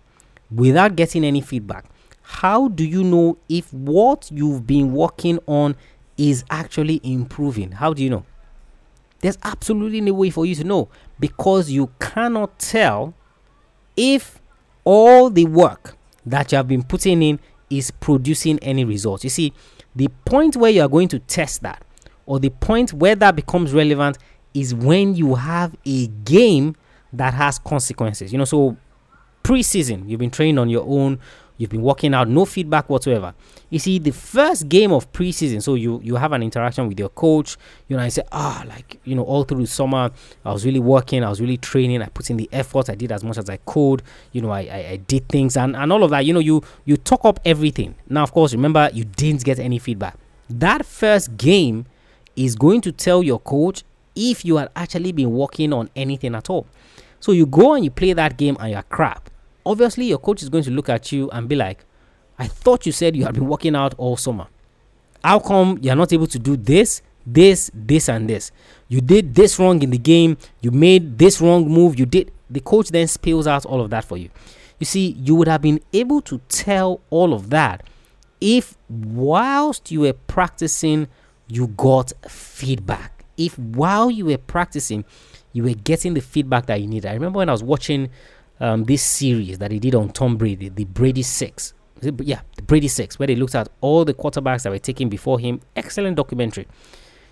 without 0.52 0.96
getting 0.96 1.24
any 1.24 1.42
feedback, 1.42 1.86
how 2.22 2.68
do 2.68 2.86
you 2.86 3.04
know 3.04 3.38
if 3.50 3.74
what 3.74 4.30
you've 4.32 4.68
been 4.68 4.94
working 4.94 5.40
on 5.48 5.76
is 6.18 6.44
actually 6.50 7.02
improving? 7.04 7.72
How 7.72 7.94
do 7.94 8.04
you 8.04 8.10
know? 8.10 8.26
There's 9.22 9.38
absolutely 9.44 10.02
no 10.02 10.14
way 10.14 10.30
for 10.30 10.46
you 10.46 10.56
to 10.56 10.64
know 10.64 10.90
because 11.20 11.70
you 11.70 11.92
cannot 12.00 12.60
tell 12.60 13.14
if 13.98 14.40
all 14.86 15.30
the 15.30 15.46
work 15.46 15.98
that 16.26 16.52
you 16.52 16.56
have 16.58 16.68
been 16.68 16.84
putting 16.84 17.22
in 17.22 17.40
is 17.70 17.92
producing 17.92 18.60
any 18.60 18.86
results. 18.86 19.24
You 19.24 19.30
see, 19.30 19.54
the 19.96 20.08
point 20.26 20.56
where 20.56 20.72
you 20.72 20.82
are 20.82 20.88
going 20.88 21.08
to 21.10 21.20
test 21.20 21.62
that, 21.64 21.84
or 22.26 22.40
the 22.40 22.50
point 22.50 22.94
where 22.94 23.16
that 23.16 23.36
becomes 23.36 23.74
relevant, 23.74 24.18
is 24.54 24.74
when 24.74 25.16
you 25.16 25.36
have 25.36 25.76
a 25.86 26.08
game 26.08 26.76
that 27.12 27.34
has 27.34 27.60
consequences. 27.60 28.32
You 28.32 28.38
know, 28.38 28.46
so 28.46 28.78
preseason, 29.50 30.08
you've 30.08 30.20
been 30.20 30.30
training 30.30 30.60
on 30.60 30.70
your 30.70 30.86
own, 30.88 31.20
you've 31.58 31.72
been 31.72 31.82
working 31.82 32.14
out, 32.14 32.28
no 32.28 32.46
feedback 32.46 32.88
whatsoever. 32.88 33.34
You 33.72 33.80
see, 33.80 33.98
the 33.98 34.12
first 34.12 34.70
game 34.70 34.92
of 34.92 35.12
preseason, 35.12 35.64
so 35.64 35.74
you 35.74 36.00
you 36.04 36.18
have 36.18 36.34
an 36.34 36.44
interaction 36.44 36.88
with 36.88 37.00
your 37.00 37.10
coach. 37.10 37.58
You 37.88 37.98
know, 37.98 38.04
I 38.04 38.10
say, 38.10 38.22
ah, 38.32 38.64
like 38.68 39.00
you 39.06 39.16
know, 39.16 39.24
all 39.24 39.44
through 39.46 39.62
the 39.62 39.68
summer, 39.68 40.12
I 40.46 40.54
was 40.54 40.66
really 40.66 40.80
working, 40.80 41.24
I 41.24 41.30
was 41.30 41.42
really 41.42 41.58
training, 41.58 42.04
I 42.04 42.10
put 42.10 42.30
in 42.30 42.38
the 42.38 42.48
effort, 42.52 42.92
I 42.92 42.96
did 42.96 43.12
as 43.12 43.24
much 43.24 43.40
as 43.40 43.50
I 43.50 43.58
could. 43.58 44.04
You 44.34 44.42
know, 44.44 44.52
I 44.52 44.62
I, 44.62 44.88
I 44.92 44.98
did 44.98 45.28
things 45.28 45.58
and 45.58 45.76
and 45.76 45.92
all 45.92 46.04
of 46.04 46.12
that. 46.12 46.26
You 46.26 46.34
know, 46.34 46.40
you 46.40 46.62
you 46.86 46.98
talk 46.98 47.26
up 47.26 47.40
everything. 47.44 47.96
Now, 48.08 48.22
of 48.22 48.32
course, 48.32 48.54
remember 48.54 48.92
you 48.94 49.04
didn't 49.04 49.44
get 49.44 49.58
any 49.58 49.80
feedback. 49.80 50.16
That 50.48 50.86
first 50.86 51.38
game 51.38 51.88
is 52.36 52.56
going 52.56 52.82
to 52.82 52.92
tell 52.92 53.24
your 53.24 53.40
coach 53.40 53.84
if 54.16 54.46
you 54.46 54.58
had 54.58 54.70
actually 54.76 55.12
been 55.12 55.32
working 55.32 55.74
on 55.74 55.90
anything 55.96 56.36
at 56.36 56.52
all. 56.52 56.68
So 57.20 57.32
you 57.32 57.46
go 57.46 57.74
and 57.74 57.84
you 57.84 57.92
play 57.92 58.14
that 58.14 58.38
game 58.38 58.56
and 58.60 58.72
you're 58.72 58.84
crap. 58.84 59.30
Obviously, 59.70 60.06
your 60.06 60.18
coach 60.18 60.42
is 60.42 60.50
going 60.50 60.64
to 60.64 60.72
look 60.72 60.90
at 60.90 61.12
you 61.12 61.30
and 61.30 61.48
be 61.48 61.56
like, 61.56 61.86
I 62.40 62.48
thought 62.48 62.88
you 62.88 62.92
said 62.92 63.16
you 63.16 63.24
had 63.24 63.36
been 63.36 63.48
working 63.48 63.76
out 63.76 63.94
all 64.00 64.18
summer. 64.18 64.48
How 65.24 65.38
come 65.38 65.78
you're 65.80 65.96
not 65.96 66.12
able 66.12 66.26
to 66.26 66.40
do 66.40 66.58
this, 66.58 67.04
this, 67.24 67.70
this, 67.72 68.10
and 68.10 68.28
this? 68.28 68.52
You 68.88 69.00
did 69.00 69.36
this 69.36 69.60
wrong 69.60 69.84
in 69.84 69.92
the 69.92 70.00
game. 70.00 70.38
You 70.62 70.72
made 70.72 71.20
this 71.20 71.40
wrong 71.40 71.70
move. 71.70 72.00
You 72.00 72.08
did. 72.08 72.32
The 72.50 72.62
coach 72.62 72.90
then 72.90 73.08
spills 73.08 73.46
out 73.46 73.64
all 73.64 73.80
of 73.80 73.92
that 73.92 74.06
for 74.06 74.18
you. 74.18 74.32
You 74.80 74.88
see, 74.88 75.10
you 75.10 75.36
would 75.36 75.48
have 75.48 75.62
been 75.62 75.82
able 75.94 76.22
to 76.22 76.42
tell 76.50 77.02
all 77.12 77.32
of 77.32 77.52
that 77.52 77.84
if, 78.42 78.76
whilst 78.90 79.92
you 79.92 80.00
were 80.00 80.14
practicing, 80.14 81.08
you 81.48 81.68
got 81.68 82.12
feedback. 82.28 83.24
If 83.38 83.60
while 83.60 84.10
you 84.10 84.26
were 84.26 84.40
practicing, 84.40 85.06
you 85.54 85.62
were 85.62 85.76
getting 85.76 86.16
the 86.16 86.22
feedback 86.22 86.66
that 86.66 86.82
you 86.82 86.88
needed. 86.88 87.08
I 87.08 87.14
remember 87.14 87.38
when 87.38 87.50
I 87.50 87.52
was 87.52 87.64
watching 87.64 88.10
um, 88.60 88.84
this 88.86 89.04
series 89.04 89.58
that 89.60 89.72
he 89.72 89.80
did 89.80 89.96
on 89.96 90.10
Tom 90.10 90.38
Brady, 90.38 90.70
the 90.70 90.86
Brady 90.86 91.24
Six 91.24 91.74
yeah, 92.02 92.42
the 92.56 92.62
Brady 92.62 92.88
Six, 92.88 93.20
where 93.20 93.28
they 93.28 93.36
looked 93.36 93.56
at 93.56 93.70
all 93.82 94.06
the 94.06 94.14
quarterbacks 94.14 94.64
that 94.64 94.72
were 94.72 94.80
taken 94.80 95.10
before 95.10 95.40
him. 95.40 95.62
Excellent 95.76 96.16
documentary. 96.16 96.68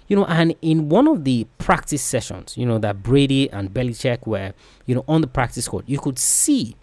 You 0.08 0.16
know, 0.16 0.26
and 0.26 0.56
in 0.62 0.90
one 0.90 1.08
of 1.08 1.26
the 1.26 1.48
practice 1.58 2.02
sessions, 2.02 2.58
you 2.58 2.66
know, 2.66 2.78
that 2.80 3.04
Brady 3.04 3.50
and 3.50 3.74
Belichick 3.74 4.26
were, 4.26 4.54
you 4.86 4.96
know, 4.96 5.04
on 5.08 5.22
the 5.22 5.28
practice 5.28 5.68
court, 5.68 5.84
you 5.88 6.00
could 6.00 6.18
see 6.18 6.76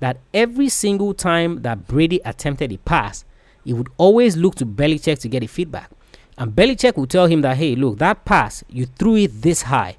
that 0.00 0.18
every 0.32 0.68
single 0.68 1.14
time 1.14 1.62
that 1.62 1.86
Brady 1.86 2.20
attempted 2.24 2.72
a 2.72 2.78
pass, 2.78 3.24
he 3.64 3.72
would 3.72 3.88
always 3.96 4.36
look 4.36 4.56
to 4.56 4.66
Belichick 4.66 5.20
to 5.20 5.28
get 5.28 5.44
a 5.44 5.48
feedback. 5.48 5.90
And 6.36 6.52
Belichick 6.52 6.96
would 6.96 7.10
tell 7.10 7.26
him 7.26 7.42
that, 7.42 7.56
hey, 7.56 7.76
look, 7.76 7.98
that 7.98 8.24
pass, 8.24 8.64
you 8.68 8.86
threw 8.86 9.16
it 9.16 9.42
this 9.42 9.62
high, 9.62 9.96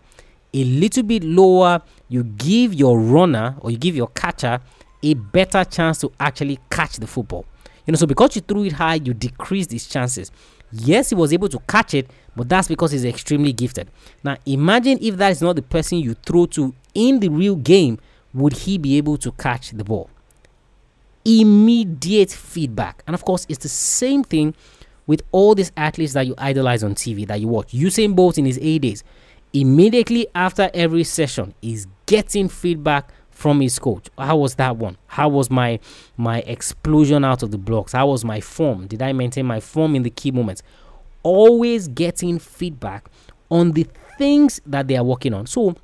a 0.53 0.63
little 0.65 1.03
bit 1.03 1.23
lower, 1.23 1.81
you 2.09 2.24
give 2.24 2.74
your 2.74 3.00
runner 3.00 3.55
or 3.59 3.71
you 3.71 3.77
give 3.77 3.95
your 3.95 4.07
catcher 4.09 4.59
a 5.03 5.13
better 5.13 5.63
chance 5.63 6.00
to 6.00 6.12
actually 6.19 6.59
catch 6.69 6.97
the 6.97 7.07
football. 7.07 7.45
You 7.85 7.91
know, 7.91 7.97
so 7.97 8.07
because 8.07 8.35
you 8.35 8.41
threw 8.41 8.63
it 8.65 8.74
high, 8.74 8.95
you 8.95 9.13
decreased 9.13 9.71
his 9.71 9.88
chances. 9.88 10.31
Yes, 10.71 11.09
he 11.09 11.15
was 11.15 11.31
able 11.31 11.47
to 11.50 11.59
catch 11.67 11.93
it, 11.93 12.09
but 12.35 12.50
that's 12.50 12.67
because 12.67 12.91
he's 12.91 13.05
extremely 13.05 13.53
gifted. 13.53 13.89
Now, 14.24 14.38
imagine 14.45 14.97
if 15.01 15.17
that 15.17 15.31
is 15.31 15.41
not 15.41 15.55
the 15.55 15.62
person 15.62 16.00
you 16.00 16.15
throw 16.15 16.47
to 16.47 16.74
in 16.93 17.19
the 17.19 17.29
real 17.29 17.55
game, 17.55 18.00
would 18.33 18.53
he 18.53 18.77
be 18.77 18.97
able 18.97 19.17
to 19.17 19.31
catch 19.33 19.71
the 19.71 19.83
ball? 19.83 20.09
Immediate 21.24 22.31
feedback. 22.31 23.03
And 23.07 23.13
of 23.13 23.24
course, 23.24 23.45
it's 23.47 23.63
the 23.63 23.69
same 23.69 24.24
thing 24.24 24.55
with 25.07 25.21
all 25.31 25.55
these 25.55 25.71
athletes 25.77 26.13
that 26.13 26.25
you 26.25 26.33
idolize 26.38 26.83
on 26.83 26.95
TV 26.95 27.27
that 27.27 27.39
you 27.39 27.47
watch. 27.47 27.71
Usain 27.71 28.15
Bolt 28.15 28.38
in 28.38 28.45
his 28.45 28.57
A 28.62 28.79
days, 28.79 29.03
immediately 29.53 30.27
after 30.33 30.69
every 30.74 31.03
session, 31.03 31.53
is 31.62 31.88
getting 32.05 32.50
feedback 32.50 33.12
from 33.29 33.59
his 33.59 33.77
coach. 33.79 34.09
How 34.17 34.38
was 34.38 34.55
that 34.55 34.77
one? 34.77 34.97
How 35.07 35.27
was 35.29 35.50
my 35.50 35.79
my 36.17 36.39
explosion 36.41 37.25
out 37.25 37.43
of 37.43 37.51
the 37.51 37.57
blocks? 37.57 37.91
How 37.91 38.07
was 38.07 38.24
my 38.24 38.39
form? 38.39 38.88
Did 38.88 39.01
I 39.01 39.12
maintain 39.13 39.45
my 39.45 39.59
form 39.59 39.95
in 39.95 40.03
the 40.03 40.09
key 40.09 40.31
moments? 40.31 40.63
always 41.25 41.88
getting 41.88 42.38
feedback 42.38 43.09
on 43.50 43.71
the 43.71 43.88
things 44.17 44.62
that 44.65 44.88
they 44.88 44.95
are 44.95 45.03
working 45.03 45.33
on. 45.33 45.47
So, 45.47 45.75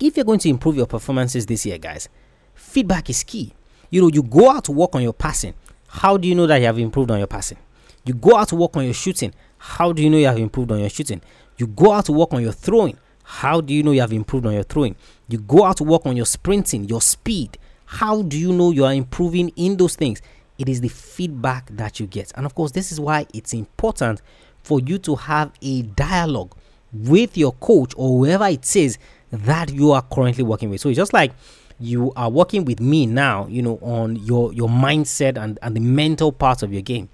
if 0.00 0.16
you're 0.16 0.24
going 0.24 0.40
to 0.40 0.48
improve 0.48 0.76
your 0.76 0.86
performances 0.86 1.46
this 1.46 1.64
year, 1.64 1.78
guys, 1.78 2.08
feedback 2.54 3.08
is 3.08 3.22
key. 3.22 3.54
You 3.90 4.02
know, 4.02 4.08
you 4.08 4.24
go 4.24 4.50
out 4.50 4.64
to 4.64 4.72
work 4.72 4.94
on 4.96 5.02
your 5.02 5.12
passing. 5.12 5.54
How 5.86 6.16
do 6.16 6.26
you 6.28 6.34
know 6.34 6.48
that 6.48 6.56
you 6.56 6.66
have 6.66 6.78
improved 6.78 7.12
on 7.12 7.18
your 7.18 7.28
passing? 7.28 7.58
You 8.04 8.14
go 8.14 8.36
out 8.36 8.48
to 8.48 8.56
work 8.56 8.76
on 8.76 8.84
your 8.84 8.92
shooting. 8.92 9.32
How 9.56 9.92
do 9.92 10.02
you 10.02 10.10
know 10.10 10.18
you 10.18 10.26
have 10.26 10.38
improved 10.38 10.72
on 10.72 10.80
your 10.80 10.90
shooting? 10.90 11.22
You 11.56 11.68
go 11.68 11.92
out 11.92 12.06
to 12.06 12.12
work 12.12 12.34
on 12.34 12.42
your 12.42 12.52
throwing. 12.52 12.98
How 13.28 13.60
do 13.60 13.74
you 13.74 13.82
know 13.82 13.90
you 13.90 14.00
have 14.00 14.12
improved 14.12 14.46
on 14.46 14.52
your 14.52 14.62
throwing? 14.62 14.94
You 15.26 15.38
go 15.38 15.64
out 15.64 15.78
to 15.78 15.84
work 15.84 16.06
on 16.06 16.16
your 16.16 16.26
sprinting, 16.26 16.84
your 16.84 17.02
speed. 17.02 17.58
How 17.84 18.22
do 18.22 18.38
you 18.38 18.52
know 18.52 18.70
you 18.70 18.84
are 18.84 18.94
improving 18.94 19.48
in 19.56 19.76
those 19.76 19.96
things? 19.96 20.22
It 20.58 20.68
is 20.68 20.80
the 20.80 20.88
feedback 20.88 21.68
that 21.72 21.98
you 21.98 22.06
get. 22.06 22.30
And 22.36 22.46
of 22.46 22.54
course, 22.54 22.70
this 22.70 22.92
is 22.92 23.00
why 23.00 23.26
it's 23.34 23.52
important 23.52 24.22
for 24.62 24.78
you 24.78 24.98
to 24.98 25.16
have 25.16 25.50
a 25.60 25.82
dialogue 25.82 26.54
with 26.92 27.36
your 27.36 27.50
coach 27.54 27.92
or 27.96 28.16
whoever 28.18 28.46
it 28.46 28.76
is 28.76 28.96
that 29.32 29.72
you 29.72 29.90
are 29.90 30.02
currently 30.02 30.44
working 30.44 30.70
with. 30.70 30.80
So 30.80 30.88
it's 30.88 30.96
just 30.96 31.12
like 31.12 31.32
you 31.80 32.12
are 32.14 32.30
working 32.30 32.64
with 32.64 32.78
me 32.78 33.06
now, 33.06 33.48
you 33.48 33.60
know, 33.60 33.78
on 33.82 34.16
your 34.24 34.52
your 34.52 34.68
mindset 34.68 35.36
and, 35.36 35.58
and 35.62 35.74
the 35.74 35.80
mental 35.80 36.30
part 36.30 36.62
of 36.62 36.72
your 36.72 36.82
game. 36.82 37.08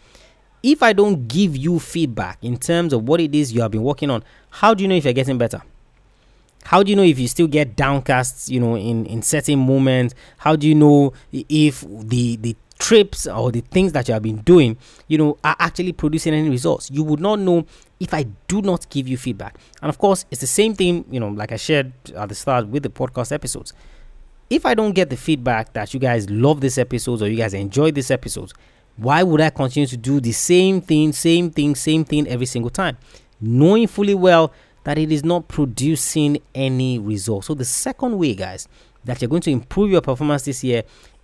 If 0.63 0.83
I 0.83 0.93
don't 0.93 1.27
give 1.27 1.57
you 1.57 1.79
feedback 1.79 2.39
in 2.43 2.59
terms 2.59 2.93
of 2.93 3.09
what 3.09 3.19
it 3.19 3.35
is 3.35 3.51
you 3.53 3.63
have 3.63 3.71
been 3.71 3.83
working 3.83 4.11
on, 4.11 4.23
how 4.51 4.75
do 4.75 4.83
you 4.83 4.89
know 4.89 4.95
if 4.95 5.05
you're 5.05 5.15
getting 5.15 5.39
better? 5.39 5.63
How 6.65 6.83
do 6.83 6.91
you 6.91 6.97
know 6.97 7.03
if 7.03 7.19
you 7.19 7.29
still 7.29 7.47
get 7.47 7.77
downcast, 7.77 8.49
you 8.49 8.61
know, 8.61 8.77
in, 8.77 9.07
in 9.07 9.23
certain 9.23 9.59
moments? 9.59 10.15
How 10.39 10.57
do 10.57 10.69
you 10.69 10.75
know 10.75 11.13
if 11.33 11.85
the 11.89 12.37
the 12.37 12.57
trips 12.79 13.27
or 13.27 13.53
the 13.53 13.61
things 13.61 13.93
that 13.93 14.09
you 14.09 14.15
have 14.15 14.23
been 14.23 14.39
doing, 14.39 14.77
you 15.07 15.19
know, 15.19 15.39
are 15.45 15.57
actually 15.59 15.93
producing 15.93 16.35
any 16.35 16.49
results? 16.49 16.91
You 16.91 17.03
would 17.05 17.21
not 17.21 17.39
know 17.39 17.67
if 18.01 18.13
I 18.15 18.25
do 18.49 18.63
not 18.63 18.89
give 18.91 19.07
you 19.07 19.17
feedback. 19.17 19.57
And 19.81 19.89
of 19.89 19.99
course, 19.99 20.25
it's 20.31 20.41
the 20.41 20.47
same 20.47 20.75
thing, 20.75 21.05
you 21.11 21.21
know, 21.21 21.29
like 21.29 21.53
I 21.53 21.57
shared 21.57 21.93
at 22.17 22.29
the 22.29 22.35
start 22.35 22.69
with 22.69 22.83
the 22.83 22.91
podcast 22.91 23.33
episodes 23.33 23.73
if 24.53 24.67
I 24.67 24.75
don't 24.75 24.93
get 24.93 25.09
the 25.09 25.17
feedback 25.17 25.73
that 25.73 25.95
you 25.95 26.01
guys 26.01 26.29
love 26.29 26.61
this 26.61 26.77
episode 26.77 27.23
or 27.23 27.29
you 27.29 27.39
guys 27.39 27.55
enjoy 27.55 27.91
this 27.91 28.11
episode, 28.11 28.53
why 28.97 29.23
would 29.23 29.41
I 29.41 29.49
continue 29.49 29.87
to 29.87 29.97
do 29.97 30.21
the 30.21 30.33
same 30.33 30.83
thing, 30.83 31.13
same 31.13 31.51
thing, 31.51 31.75
same 31.75 32.05
thing 32.05 32.29
every 32.29 32.45
single 32.45 32.71
time? 32.71 32.99
Knowing 33.41 33.87
fully 33.87 34.15
well 34.15 34.53
that 34.85 34.99
it 34.99 35.13
is 35.13 35.25
not 35.25 35.49
producing 35.49 36.39
any 36.55 36.99
results. 36.99 37.47
So, 37.47 37.55
the 37.55 37.65
second 37.65 38.19
way, 38.19 38.35
guys, 38.35 38.69
that 39.05 39.21
you're 39.21 39.29
going 39.29 39.43
to 39.43 39.51
improve 39.51 39.91
your 39.91 40.01
performance 40.01 40.45
this 40.45 40.63
year 40.63 40.83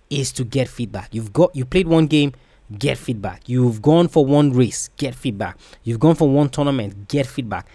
is 0.09 0.31
to 0.33 0.43
get 0.43 0.67
feedback. 0.67 1.13
You've 1.13 1.33
got 1.33 1.55
you 1.55 1.65
played 1.65 1.87
one 1.87 2.07
game, 2.07 2.33
get 2.77 2.97
feedback. 2.97 3.47
You've 3.47 3.81
gone 3.81 4.07
for 4.07 4.25
one 4.25 4.51
race, 4.51 4.89
get 4.97 5.15
feedback. 5.15 5.57
You've 5.83 5.99
gone 5.99 6.15
for 6.15 6.29
one 6.29 6.49
tournament, 6.49 7.07
get 7.07 7.27
feedback 7.27 7.67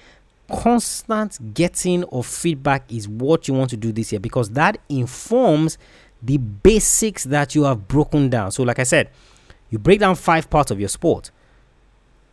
constant 0.51 1.55
getting 1.55 2.05
of 2.05 2.27
feedback 2.27 2.91
is 2.93 3.09
what 3.09 3.49
you 3.49 3.55
want 3.55 3.71
to 3.71 3.77
do 3.77 3.93
this 3.93 4.13
year 4.13 4.21
because 4.21 4.51
that 4.51 4.79
informs 4.89 5.79
the 6.23 6.39
basics 6.39 7.25
that 7.25 7.55
you 7.55 7.65
have 7.65 7.87
broken 7.89 8.29
down. 8.29 8.51
So, 8.51 8.63
like 8.63 8.79
I 8.79 8.85
said, 8.85 9.11
you 9.71 9.79
break 9.79 10.01
down 10.01 10.15
five 10.15 10.49
parts 10.49 10.71
of 10.71 10.79
your 10.79 10.89
sport. 10.89 11.31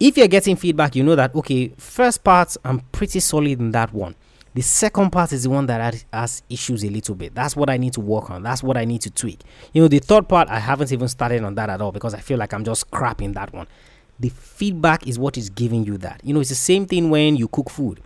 If 0.01 0.17
you're 0.17 0.27
getting 0.27 0.55
feedback, 0.55 0.95
you 0.95 1.03
know 1.03 1.15
that 1.15 1.35
okay, 1.35 1.69
first 1.77 2.23
part 2.23 2.57
I'm 2.65 2.79
pretty 2.91 3.19
solid 3.19 3.59
in 3.59 3.71
that 3.71 3.93
one. 3.93 4.15
The 4.53 4.61
second 4.61 5.11
part 5.11 5.31
is 5.31 5.43
the 5.43 5.49
one 5.49 5.67
that 5.67 6.03
has 6.11 6.43
issues 6.49 6.83
a 6.83 6.89
little 6.89 7.15
bit. 7.15 7.33
That's 7.33 7.55
what 7.55 7.69
I 7.69 7.77
need 7.77 7.93
to 7.93 8.01
work 8.01 8.29
on. 8.29 8.43
That's 8.43 8.61
what 8.63 8.75
I 8.75 8.83
need 8.83 8.99
to 9.01 9.09
tweak. 9.09 9.39
You 9.71 9.81
know, 9.81 9.87
the 9.87 9.99
third 9.99 10.27
part 10.27 10.49
I 10.49 10.59
haven't 10.59 10.91
even 10.91 11.07
started 11.07 11.43
on 11.43 11.55
that 11.55 11.69
at 11.69 11.81
all 11.81 11.93
because 11.93 12.13
I 12.13 12.19
feel 12.19 12.37
like 12.37 12.53
I'm 12.53 12.65
just 12.65 12.91
crap 12.91 13.21
in 13.21 13.31
that 13.33 13.53
one 13.53 13.67
the 14.21 14.29
feedback 14.29 15.07
is 15.07 15.19
what 15.19 15.37
is 15.37 15.49
giving 15.49 15.83
you 15.83 15.97
that. 15.97 16.21
You 16.23 16.33
know, 16.33 16.39
it's 16.39 16.49
the 16.49 16.55
same 16.55 16.85
thing 16.85 17.09
when 17.09 17.35
you 17.35 17.47
cook 17.47 17.69
food. 17.69 17.99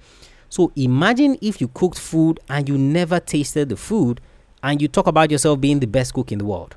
So 0.50 0.72
imagine 0.76 1.38
if 1.42 1.60
you 1.60 1.68
cooked 1.68 2.00
food 2.00 2.40
and 2.50 2.68
you 2.70 2.78
never 2.78 3.20
tasted 3.20 3.70
the 3.70 3.76
food 3.76 4.22
and 4.64 4.82
you 4.82 4.88
talk 4.88 5.08
about 5.08 5.30
yourself 5.30 5.60
being 5.60 5.80
the 5.80 5.88
best 5.88 6.14
cook 6.14 6.32
in 6.32 6.40
the 6.40 6.46
world. 6.46 6.76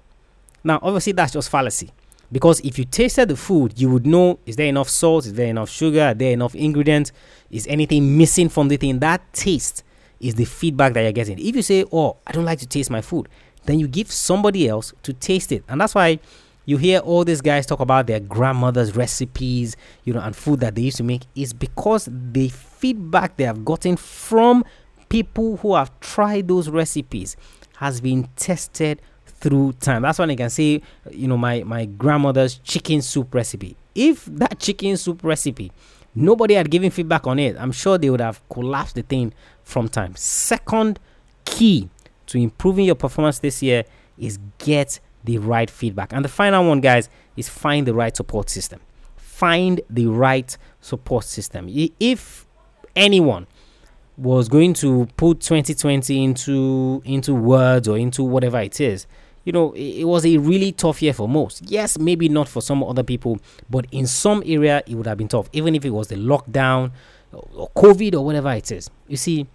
Now, 0.64 0.80
obviously, 0.82 1.12
that's 1.12 1.32
just 1.32 1.48
fallacy. 1.48 1.92
Because 2.30 2.60
if 2.60 2.78
you 2.78 2.84
tasted 2.84 3.28
the 3.28 3.36
food, 3.36 3.80
you 3.80 3.90
would 3.90 4.06
know 4.06 4.38
is 4.44 4.56
there 4.56 4.66
enough 4.66 4.88
salt, 4.88 5.26
is 5.26 5.34
there 5.34 5.46
enough 5.46 5.70
sugar, 5.70 6.02
are 6.02 6.14
there 6.14 6.32
enough 6.32 6.54
ingredients, 6.54 7.12
is 7.50 7.66
anything 7.66 8.18
missing 8.18 8.48
from 8.48 8.68
the 8.68 8.76
thing? 8.76 8.98
That 8.98 9.32
taste 9.32 9.82
is 10.20 10.34
the 10.34 10.44
feedback 10.44 10.92
that 10.94 11.02
you're 11.02 11.12
getting. 11.12 11.38
If 11.38 11.56
you 11.56 11.62
say, 11.62 11.84
Oh, 11.92 12.16
I 12.26 12.32
don't 12.32 12.44
like 12.44 12.58
to 12.58 12.66
taste 12.66 12.90
my 12.90 13.00
food, 13.00 13.28
then 13.64 13.78
you 13.78 13.88
give 13.88 14.10
somebody 14.10 14.68
else 14.68 14.92
to 15.04 15.12
taste 15.12 15.52
it. 15.52 15.64
And 15.68 15.80
that's 15.80 15.94
why 15.94 16.18
you 16.68 16.76
hear 16.76 16.98
all 16.98 17.24
these 17.24 17.40
guys 17.40 17.64
talk 17.64 17.80
about 17.80 18.06
their 18.06 18.20
grandmother's 18.20 18.94
recipes, 18.94 19.74
you 20.04 20.12
know, 20.12 20.20
and 20.20 20.36
food 20.36 20.60
that 20.60 20.74
they 20.74 20.82
used 20.82 20.98
to 20.98 21.02
make 21.02 21.22
is 21.34 21.54
because 21.54 22.08
the 22.12 22.48
feedback 22.48 23.38
they 23.38 23.44
have 23.44 23.64
gotten 23.64 23.96
from 23.96 24.64
people 25.08 25.56
who 25.58 25.74
have 25.74 25.98
tried 26.00 26.46
those 26.48 26.68
recipes 26.68 27.36
has 27.76 28.02
been 28.02 28.28
tested 28.36 29.00
through 29.40 29.72
time. 29.74 30.02
That's 30.02 30.18
why 30.18 30.26
I 30.26 30.34
can 30.34 30.50
say, 30.50 30.82
you 31.10 31.28
know, 31.28 31.36
my 31.36 31.62
my 31.62 31.84
grandmother's 31.84 32.58
chicken 32.58 33.02
soup 33.02 33.34
recipe. 33.34 33.76
If 33.94 34.24
that 34.26 34.58
chicken 34.58 34.96
soup 34.96 35.22
recipe, 35.22 35.72
nobody 36.14 36.54
had 36.54 36.70
given 36.70 36.90
feedback 36.90 37.26
on 37.26 37.38
it, 37.38 37.56
I'm 37.58 37.72
sure 37.72 37.98
they 37.98 38.10
would 38.10 38.20
have 38.20 38.46
collapsed 38.48 38.94
the 38.94 39.02
thing 39.02 39.32
from 39.62 39.88
time. 39.88 40.14
Second 40.16 40.98
key 41.44 41.88
to 42.26 42.38
improving 42.38 42.84
your 42.84 42.94
performance 42.94 43.38
this 43.38 43.62
year 43.62 43.84
is 44.18 44.38
get 44.58 45.00
the 45.24 45.38
right 45.38 45.70
feedback. 45.70 46.12
And 46.12 46.24
the 46.24 46.28
final 46.28 46.66
one, 46.66 46.80
guys, 46.80 47.08
is 47.36 47.48
find 47.48 47.86
the 47.86 47.94
right 47.94 48.16
support 48.16 48.50
system. 48.50 48.80
Find 49.16 49.80
the 49.88 50.06
right 50.06 50.56
support 50.80 51.24
system. 51.24 51.68
If 52.00 52.46
anyone 52.96 53.46
was 54.16 54.48
going 54.48 54.74
to 54.74 55.06
put 55.16 55.40
2020 55.40 56.24
into 56.24 57.00
into 57.04 57.32
words 57.34 57.86
or 57.86 57.96
into 57.96 58.24
whatever 58.24 58.58
it 58.58 58.80
is, 58.80 59.06
you 59.44 59.52
know, 59.52 59.72
it, 59.72 60.00
it 60.00 60.04
was 60.04 60.26
a 60.26 60.36
really 60.38 60.72
tough 60.72 61.02
year 61.02 61.12
for 61.12 61.28
most. 61.28 61.62
Yes, 61.70 61.98
maybe 61.98 62.28
not 62.28 62.48
for 62.48 62.60
some 62.60 62.82
other 62.82 63.02
people, 63.02 63.38
but 63.70 63.86
in 63.92 64.06
some 64.06 64.42
area 64.46 64.82
it 64.86 64.94
would 64.94 65.06
have 65.06 65.18
been 65.18 65.28
tough, 65.28 65.48
even 65.52 65.74
if 65.74 65.84
it 65.84 65.90
was 65.90 66.08
the 66.08 66.16
lockdown 66.16 66.90
or 67.32 67.70
COVID 67.70 68.14
or 68.14 68.24
whatever 68.24 68.52
it 68.52 68.70
is. 68.70 68.90
You 69.06 69.16
see, 69.16 69.46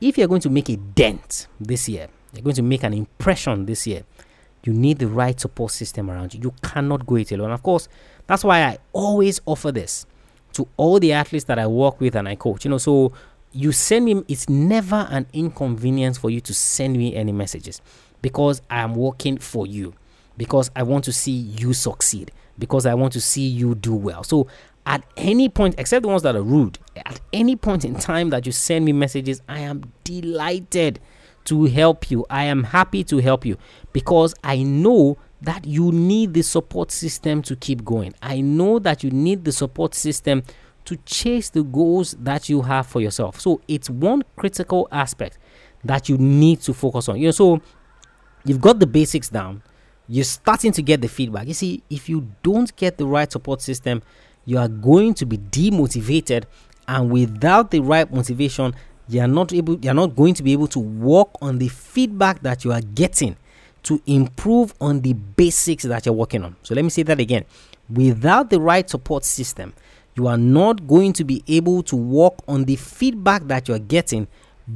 if 0.00 0.18
you're 0.18 0.28
going 0.28 0.40
to 0.42 0.50
make 0.50 0.68
a 0.68 0.76
dent 0.76 1.46
this 1.60 1.88
year, 1.88 2.08
you're 2.32 2.42
going 2.42 2.56
to 2.56 2.62
make 2.62 2.82
an 2.82 2.94
impression 2.94 3.66
this 3.66 3.86
year, 3.86 4.04
you 4.64 4.72
need 4.72 4.98
the 4.98 5.08
right 5.08 5.38
support 5.38 5.72
system 5.72 6.10
around 6.10 6.34
you. 6.34 6.40
You 6.42 6.54
cannot 6.62 7.06
go 7.06 7.16
it 7.16 7.32
alone. 7.32 7.52
Of 7.52 7.62
course, 7.62 7.88
that's 8.26 8.44
why 8.44 8.62
I 8.62 8.78
always 8.92 9.40
offer 9.46 9.72
this 9.72 10.06
to 10.52 10.68
all 10.76 10.98
the 10.98 11.12
athletes 11.12 11.44
that 11.46 11.58
I 11.58 11.66
work 11.66 12.00
with 12.00 12.16
and 12.16 12.28
I 12.28 12.34
coach. 12.34 12.64
You 12.64 12.72
know, 12.72 12.78
so 12.78 13.12
you 13.52 13.72
send 13.72 14.04
me, 14.04 14.22
it's 14.28 14.48
never 14.48 15.06
an 15.10 15.26
inconvenience 15.32 16.18
for 16.18 16.30
you 16.30 16.40
to 16.42 16.54
send 16.54 16.96
me 16.96 17.14
any 17.14 17.32
messages 17.32 17.80
because 18.22 18.62
I 18.70 18.80
am 18.80 18.94
working 18.94 19.38
for 19.38 19.66
you, 19.66 19.94
because 20.36 20.70
I 20.76 20.82
want 20.82 21.04
to 21.04 21.12
see 21.12 21.32
you 21.32 21.72
succeed, 21.72 22.32
because 22.58 22.86
I 22.86 22.94
want 22.94 23.12
to 23.14 23.20
see 23.20 23.46
you 23.46 23.74
do 23.74 23.94
well. 23.94 24.22
So 24.22 24.48
at 24.86 25.04
any 25.16 25.48
point, 25.48 25.74
except 25.78 26.02
the 26.02 26.08
ones 26.08 26.22
that 26.22 26.34
are 26.34 26.42
rude, 26.42 26.78
at 26.96 27.20
any 27.32 27.56
point 27.56 27.84
in 27.84 27.94
time 27.94 28.30
that 28.30 28.46
you 28.46 28.52
send 28.52 28.84
me 28.84 28.92
messages, 28.92 29.42
I 29.48 29.60
am 29.60 29.92
delighted 30.04 31.00
to 31.44 31.64
help 31.64 32.10
you. 32.10 32.24
I 32.30 32.44
am 32.44 32.64
happy 32.64 33.04
to 33.04 33.18
help 33.18 33.44
you 33.44 33.56
because 33.92 34.34
I 34.42 34.62
know 34.62 35.18
that 35.40 35.66
you 35.66 35.92
need 35.92 36.34
the 36.34 36.42
support 36.42 36.90
system 36.90 37.42
to 37.42 37.54
keep 37.56 37.84
going. 37.84 38.14
I 38.22 38.40
know 38.40 38.78
that 38.80 39.04
you 39.04 39.10
need 39.10 39.44
the 39.44 39.52
support 39.52 39.94
system 39.94 40.42
to 40.84 40.96
chase 41.04 41.50
the 41.50 41.62
goals 41.62 42.16
that 42.18 42.48
you 42.48 42.62
have 42.62 42.86
for 42.86 43.00
yourself. 43.00 43.40
So 43.40 43.60
it's 43.68 43.90
one 43.90 44.24
critical 44.36 44.88
aspect 44.90 45.38
that 45.84 46.08
you 46.08 46.16
need 46.18 46.60
to 46.62 46.74
focus 46.74 47.08
on. 47.08 47.18
You 47.18 47.26
know, 47.26 47.32
so 47.32 47.60
you've 48.48 48.60
got 48.60 48.78
the 48.78 48.86
basics 48.86 49.28
down. 49.28 49.62
You're 50.08 50.24
starting 50.24 50.72
to 50.72 50.82
get 50.82 51.02
the 51.02 51.08
feedback. 51.08 51.46
You 51.46 51.54
see, 51.54 51.82
if 51.90 52.08
you 52.08 52.28
don't 52.42 52.74
get 52.76 52.96
the 52.96 53.06
right 53.06 53.30
support 53.30 53.60
system, 53.60 54.02
you 54.46 54.56
are 54.56 54.68
going 54.68 55.12
to 55.14 55.26
be 55.26 55.36
demotivated 55.36 56.44
and 56.88 57.10
without 57.10 57.70
the 57.70 57.80
right 57.80 58.10
motivation 58.12 58.74
you 59.08 59.20
are 59.20 59.28
not 59.28 59.52
able 59.52 59.78
you 59.78 59.90
are 59.90 59.94
not 59.94 60.16
going 60.16 60.34
to 60.34 60.42
be 60.42 60.52
able 60.52 60.66
to 60.66 60.78
work 60.78 61.28
on 61.42 61.58
the 61.58 61.68
feedback 61.68 62.40
that 62.40 62.64
you 62.64 62.72
are 62.72 62.80
getting 62.80 63.36
to 63.82 64.00
improve 64.06 64.74
on 64.80 65.00
the 65.02 65.12
basics 65.12 65.84
that 65.84 66.06
you're 66.06 66.14
working 66.14 66.42
on 66.42 66.56
so 66.62 66.74
let 66.74 66.82
me 66.82 66.90
say 66.90 67.02
that 67.02 67.20
again 67.20 67.44
without 67.90 68.50
the 68.50 68.60
right 68.60 68.88
support 68.88 69.24
system 69.24 69.72
you 70.14 70.26
are 70.26 70.38
not 70.38 70.86
going 70.86 71.12
to 71.12 71.24
be 71.24 71.44
able 71.46 71.82
to 71.82 71.94
work 71.94 72.34
on 72.48 72.64
the 72.64 72.76
feedback 72.76 73.42
that 73.44 73.68
you're 73.68 73.78
getting 73.78 74.26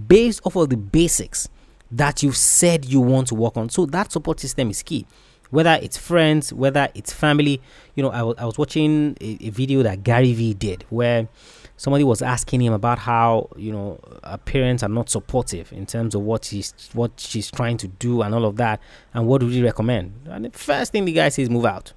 based 0.07 0.41
off 0.45 0.57
of 0.57 0.69
the 0.69 0.77
basics 0.77 1.49
that 1.93 2.23
you've 2.23 2.37
said 2.37 2.85
you 2.87 3.01
want 3.01 3.29
to 3.29 3.35
work 3.35 3.57
on. 3.57 3.69
So 3.69 3.87
that 3.87 4.11
support 4.11 4.41
system 4.41 4.71
is 4.71 4.83
key. 4.83 5.07
Whether 5.51 5.79
it's 5.83 5.99
friends 5.99 6.53
whether 6.53 6.89
it's 6.95 7.13
family. 7.13 7.61
You 7.95 8.03
know 8.05 8.11
I, 8.11 8.19
w- 8.19 8.35
I 8.39 8.47
was 8.47 8.57
watching 8.59 9.17
a, 9.21 9.39
a 9.43 9.51
video 9.51 9.83
that 9.83 10.03
gary 10.03 10.33
vee 10.33 10.55
did 10.55 10.85
where 10.89 11.29
somebody 11.77 12.05
was 12.05 12.23
asking 12.23 12.63
him 12.63 12.73
about 12.73 12.99
how 12.99 13.51
you 13.57 13.71
know 13.71 14.01
her 14.25 14.39
parents 14.39 14.83
are 14.83 14.89
not 14.89 15.11
supportive 15.11 15.71
in 15.73 15.85
terms 15.85 16.15
of 16.15 16.23
what 16.23 16.45
she's 16.47 16.73
what 16.95 17.11
she's 17.19 17.51
trying 17.51 17.77
to 17.77 17.89
do 17.89 18.23
and 18.23 18.35
all 18.35 18.47
of 18.47 18.57
that 18.57 18.81
and 19.13 19.27
what 19.27 19.43
would 19.43 19.53
you 19.53 19.63
recommend? 19.65 20.15
And 20.27 20.47
the 20.47 20.51
first 20.59 20.93
thing 20.93 21.05
the 21.05 21.13
guy 21.13 21.29
says 21.29 21.51
move 21.51 21.67
out. 21.67 21.93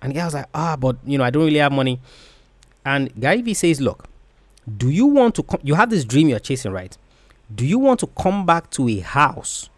And 0.00 0.12
the 0.12 0.14
guy 0.14 0.24
was 0.24 0.34
like 0.34 0.46
ah 0.54 0.76
but 0.76 0.96
you 1.04 1.18
know 1.18 1.24
i 1.24 1.30
don't 1.30 1.44
really 1.44 1.58
have 1.58 1.72
money. 1.72 2.00
And 2.84 3.14
Gary 3.20 3.42
Vee 3.42 3.54
says, 3.54 3.80
look, 3.80 4.06
do 4.76 4.90
you 4.90 5.06
want 5.06 5.36
to, 5.36 5.44
com- 5.44 5.60
you 5.62 5.74
have 5.74 5.88
this 5.90 6.04
dream 6.04 6.28
you're 6.28 6.40
chasing, 6.40 6.72
right? 6.72 6.96
Do 7.54 7.66
you 7.66 7.78
want 7.78 8.00
to 8.00 8.06
come 8.06 8.46
back 8.46 8.70
to 8.70 8.88
a 8.88 9.00
house 9.00 9.68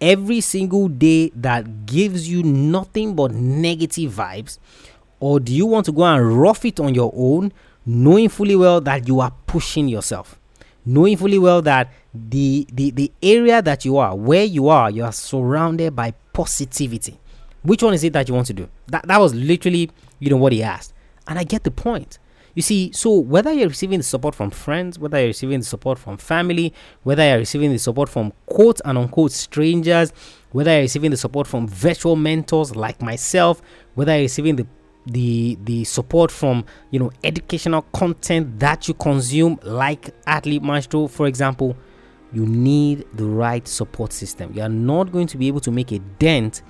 every 0.00 0.40
single 0.40 0.88
day 0.88 1.30
that 1.34 1.86
gives 1.86 2.28
you 2.28 2.42
nothing 2.42 3.14
but 3.14 3.32
negative 3.32 4.12
vibes? 4.12 4.58
Or 5.18 5.38
do 5.38 5.52
you 5.54 5.66
want 5.66 5.86
to 5.86 5.92
go 5.92 6.04
and 6.04 6.40
rough 6.40 6.64
it 6.64 6.80
on 6.80 6.94
your 6.94 7.12
own, 7.14 7.52
knowing 7.84 8.28
fully 8.28 8.56
well 8.56 8.80
that 8.82 9.06
you 9.06 9.20
are 9.20 9.32
pushing 9.46 9.88
yourself? 9.88 10.38
Knowing 10.86 11.16
fully 11.16 11.38
well 11.38 11.60
that 11.62 11.92
the, 12.14 12.66
the, 12.72 12.90
the 12.92 13.12
area 13.22 13.60
that 13.60 13.84
you 13.84 13.98
are, 13.98 14.16
where 14.16 14.44
you 14.44 14.68
are, 14.68 14.90
you 14.90 15.04
are 15.04 15.12
surrounded 15.12 15.94
by 15.94 16.12
positivity. 16.32 17.18
Which 17.62 17.82
one 17.82 17.92
is 17.92 18.02
it 18.02 18.14
that 18.14 18.28
you 18.28 18.34
want 18.34 18.46
to 18.46 18.54
do? 18.54 18.68
That, 18.86 19.06
that 19.06 19.20
was 19.20 19.34
literally, 19.34 19.90
you 20.20 20.30
know, 20.30 20.38
what 20.38 20.52
he 20.52 20.62
asked. 20.62 20.94
And 21.28 21.38
I 21.38 21.44
get 21.44 21.64
the 21.64 21.70
point. 21.70 22.18
You 22.54 22.62
see, 22.62 22.92
so 22.92 23.18
whether 23.18 23.52
you're 23.52 23.68
receiving 23.68 23.98
the 23.98 24.04
support 24.04 24.34
from 24.34 24.50
friends, 24.50 24.98
whether 24.98 25.18
you're 25.18 25.28
receiving 25.28 25.60
the 25.60 25.66
support 25.66 25.98
from 25.98 26.16
family, 26.16 26.72
whether 27.02 27.26
you're 27.26 27.38
receiving 27.38 27.72
the 27.72 27.78
support 27.78 28.08
from 28.08 28.32
quote 28.46 28.80
and 28.84 28.98
unquote 28.98 29.32
strangers, 29.32 30.12
whether 30.52 30.72
you're 30.72 30.82
receiving 30.82 31.10
the 31.10 31.16
support 31.16 31.46
from 31.46 31.68
virtual 31.68 32.16
mentors 32.16 32.74
like 32.74 33.00
myself, 33.00 33.62
whether 33.94 34.12
you're 34.12 34.22
receiving 34.22 34.56
the 34.56 34.66
the 35.06 35.58
the 35.64 35.82
support 35.84 36.30
from 36.30 36.62
you 36.90 36.98
know 36.98 37.10
educational 37.24 37.80
content 37.94 38.60
that 38.60 38.86
you 38.86 38.92
consume 38.92 39.58
like 39.62 40.10
athlete 40.26 40.62
maestro 40.62 41.06
for 41.08 41.26
example 41.26 41.74
you 42.32 42.46
need 42.46 43.04
the 43.14 43.24
right 43.24 43.66
support 43.66 44.12
system. 44.12 44.52
You 44.54 44.62
are 44.62 44.68
not 44.68 45.12
going 45.12 45.26
to 45.28 45.36
be 45.36 45.48
able 45.48 45.60
to 45.60 45.70
make 45.70 45.92
a 45.92 45.98
dent 46.18 46.62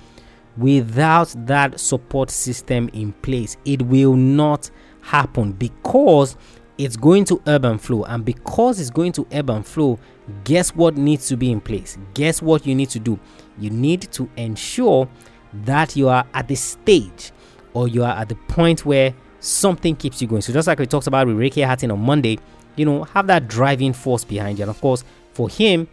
without 0.57 1.33
that 1.45 1.79
support 1.79 2.29
system 2.29 2.89
in 2.93 3.13
place. 3.13 3.57
It 3.65 3.81
will 3.83 4.15
not 4.15 4.69
happen 5.01 5.53
because 5.53 6.37
it's 6.77 6.95
going 6.95 7.25
to 7.25 7.41
ebb 7.45 7.65
and 7.65 7.81
flow. 7.81 8.03
And 8.03 8.25
because 8.25 8.79
it's 8.79 8.89
going 8.89 9.11
to 9.13 9.27
ebb 9.31 9.49
and 9.49 9.65
flow 9.65 9.99
guess 10.43 10.75
what 10.75 10.97
needs 10.97 11.27
to 11.27 11.37
be 11.37 11.51
in 11.51 11.61
place? 11.61 11.97
Guess 12.13 12.41
what 12.41 12.65
you 12.65 12.73
need 12.75 12.89
to 12.91 12.99
do? 12.99 13.19
You 13.59 13.69
need 13.69 14.03
to 14.13 14.29
ensure 14.37 15.07
that 15.53 15.95
you 15.95 16.09
are 16.09 16.25
at 16.33 16.47
the 16.47 16.55
stage 16.55 17.31
or 17.73 17.87
you 17.87 18.03
are 18.03 18.13
at 18.13 18.29
the 18.29 18.35
point 18.35 18.85
where 18.85 19.13
something 19.39 19.95
keeps 19.95 20.21
you 20.21 20.27
going. 20.27 20.41
So 20.41 20.53
just 20.53 20.67
like 20.67 20.79
we 20.79 20.85
talked 20.85 21.07
about 21.07 21.27
with 21.27 21.37
Ricky 21.37 21.61
Hatton 21.61 21.91
on 21.91 21.99
Monday 21.99 22.39
you 22.75 22.85
know 22.85 23.03
have 23.03 23.27
that 23.27 23.47
driving 23.47 23.93
force 23.93 24.23
behind 24.23 24.57
you. 24.59 24.63
And 24.63 24.69
of 24.69 24.79
course 24.81 25.03
for 25.33 25.49
him 25.49 25.87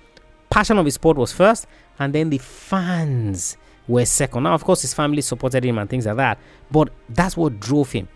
passion 0.50 0.78
of 0.78 0.84
his 0.84 0.94
sport 0.94 1.16
was 1.16 1.32
first 1.32 1.66
and 1.98 2.14
then 2.14 2.30
the 2.30 2.38
fans 2.38 3.56
were 3.86 4.04
second. 4.04 4.44
Now 4.44 4.54
of 4.54 4.64
course 4.64 4.82
his 4.82 4.94
family 4.94 5.22
supported 5.22 5.64
him 5.64 5.78
and 5.78 5.88
things 5.88 6.06
like 6.06 6.16
that 6.16 6.38
but 6.70 6.90
that's 7.08 7.36
what 7.36 7.58
drove 7.60 7.92
him 7.92 8.08